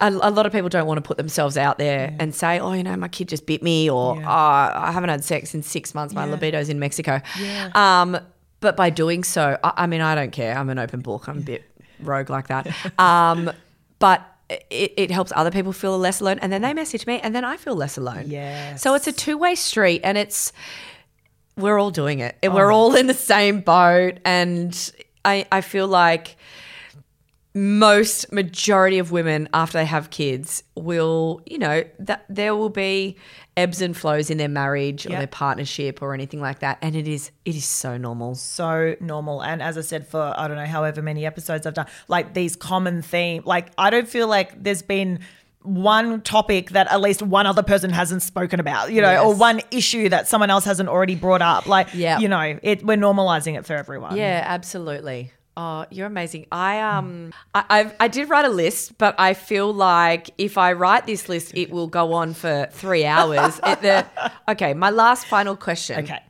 [0.00, 2.72] A, a lot of people don't want to put themselves out there and say, "Oh,
[2.74, 4.26] you know, my kid just bit me," or Yeah.
[4.28, 6.12] "Oh, I haven't had sex in six months.
[6.14, 6.32] My Yeah.
[6.32, 7.70] libido's in Mexico." Yeah.
[7.74, 8.18] Um,
[8.60, 10.56] but by doing so, I, I mean, I don't care.
[10.56, 11.28] I'm an open book.
[11.28, 11.64] I'm a bit
[12.00, 12.66] rogue like that.
[12.98, 13.50] Um,
[13.98, 17.34] but it, it helps other people feel less alone, and then they message me, and
[17.34, 18.24] then I feel less alone.
[18.26, 18.82] Yes.
[18.82, 20.52] So it's a two way street, and it's
[21.56, 22.36] we're all doing it.
[22.42, 22.50] Oh.
[22.50, 24.18] We're all in the same boat.
[24.26, 24.92] And
[25.24, 26.36] I, I feel like
[27.56, 33.16] most majority of women after they have kids will, you know, that there will be
[33.56, 36.76] ebbs and flows in their marriage or their partnership or anything like that.
[36.82, 38.34] And it is it is so normal.
[38.34, 39.42] so normal.
[39.42, 42.56] And as I said, for I don't know, however many episodes I've done, like these
[42.56, 45.20] common theme, like I don't feel like there's been
[45.62, 49.62] one topic that at least one other person hasn't spoken about, you know, or one
[49.70, 51.66] issue that someone else hasn't already brought up.
[51.66, 52.18] Like, Yeah.
[52.18, 54.14] you know, it we're normalizing it for everyone.
[54.16, 55.32] Yeah, absolutely.
[55.56, 56.46] Oh, you're amazing.
[56.52, 60.72] I um I I've, I did write a list, but I feel like if I
[60.72, 63.58] write this list, it will go on for three hours.
[63.64, 64.06] it, the,
[64.48, 66.04] okay, my last final question.
[66.04, 66.20] Okay.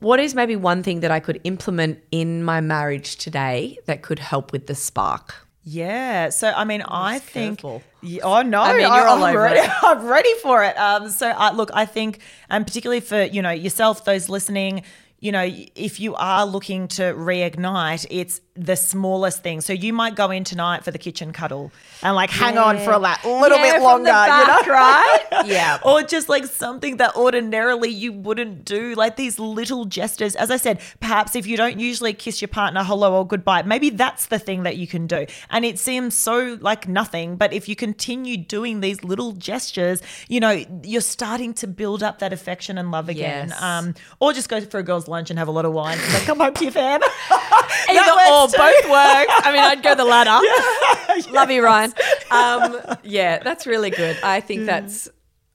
[0.00, 4.18] What is maybe one thing that I could implement in my marriage today that could
[4.18, 5.46] help with the spark?
[5.62, 6.28] Yeah.
[6.30, 7.62] So I mean, I think.
[8.02, 8.60] Yeah, oh no!
[8.60, 9.70] I mean, you're all I'm over ready, it.
[9.82, 10.76] I'm ready for it.
[10.76, 12.18] Um, so uh, look, I think,
[12.50, 14.82] and particularly for you know yourself, those listening,
[15.20, 19.60] you know, if you are looking to reignite, it's the smallest thing.
[19.60, 21.72] So you might go in tonight for the kitchen cuddle
[22.04, 25.18] and like hang on for that little Yeah, bit longer, back, you know, right?
[25.46, 25.78] Yeah.
[25.84, 30.36] or just like something that ordinarily you wouldn't do, like these little gestures.
[30.36, 33.90] As I said, perhaps if you don't usually kiss your partner hello or goodbye, maybe
[33.90, 35.26] that's the thing that you can do.
[35.50, 40.38] And it seems so like nothing, but if you continue doing these little gestures, you
[40.38, 43.48] know, you're starting to build up that affection and love again.
[43.48, 43.60] Yes.
[43.60, 46.14] Um, or just go for a girl's lunch and have a lot of wine and
[46.14, 47.00] then come home to your fam.
[47.90, 49.26] Either or, both work.
[49.30, 50.44] I mean, I'd go the latter.
[51.32, 51.92] Love you, Ryan.
[52.30, 54.16] Um, yeah, that's really good.
[54.22, 54.66] I think Mm.
[54.66, 55.08] that's.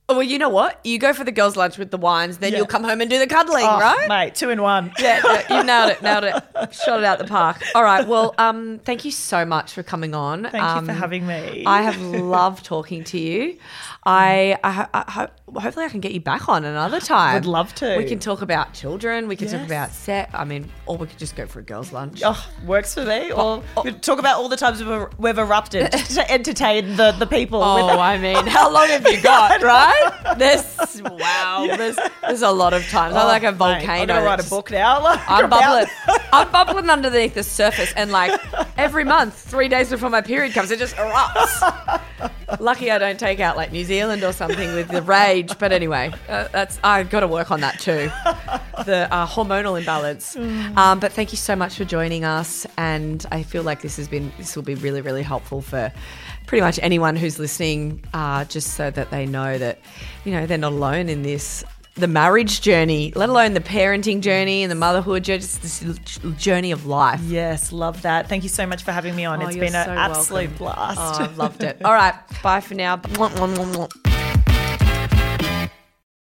[0.08, 0.80] Well, you know what?
[0.84, 2.58] You go for the girls' lunch with the wines, then Yeah.
[2.60, 4.08] you'll come home and do the cuddling, Oh, right?
[4.08, 4.92] Mate, two in one.
[4.98, 6.74] Yeah, yeah, you nailed it, nailed it.
[6.74, 7.62] Shot it out the park.
[7.76, 8.08] All right.
[8.08, 10.46] Well, um, thank you so much for coming on.
[10.50, 11.64] Thank um, you for having me.
[11.64, 13.60] I have loved talking to you.
[14.04, 15.32] I, I, I hope,
[15.62, 17.36] hopefully I can get you back on another time.
[17.36, 17.98] Would love to.
[17.98, 19.28] We can talk about children.
[19.28, 20.30] We can talk about set.
[20.34, 22.22] I mean, or we could just go for a girls' lunch.
[22.24, 23.32] Oh, works for me.
[23.32, 23.84] Or oh.
[23.84, 27.62] we talk about all the times we've, er, we've erupted to entertain the, the people.
[27.62, 30.36] Oh, I mean, how long have you got, right?
[30.38, 33.16] There's wow, there's there's a lot of times.
[33.16, 33.92] I'm oh, like a volcano.
[34.02, 35.04] I'm gonna write a book now.
[35.04, 35.88] Like, I'm bubbling.
[36.32, 38.40] I'm bubbling underneath the surface, and like
[38.78, 42.02] every month, three days before my period comes, it just erupts.
[42.60, 45.58] Lucky I don't take out like New Zealand or something with the rage.
[45.58, 48.12] But anyway, uh, that's I've got to work on that too,
[48.86, 50.36] the uh, hormonal imbalance.
[50.78, 54.08] Um, but thank you so much for joining us, and I feel like this has
[54.08, 55.92] been this will be really really helpful for
[56.46, 59.80] pretty much anyone who's listening, uh, just so that they know that
[60.24, 61.64] you know they're not alone in this
[62.00, 66.72] the marriage journey, let alone the parenting journey and the motherhood journey, just this journey
[66.72, 67.22] of life.
[67.24, 68.28] Yes, love that.
[68.30, 69.42] Thank you so much for having me on.
[69.42, 70.76] Oh, It's been an absolute welcome.
[70.96, 71.00] blast.
[71.22, 71.82] Oh, I've loved it.
[71.86, 73.00] All right, bye for now.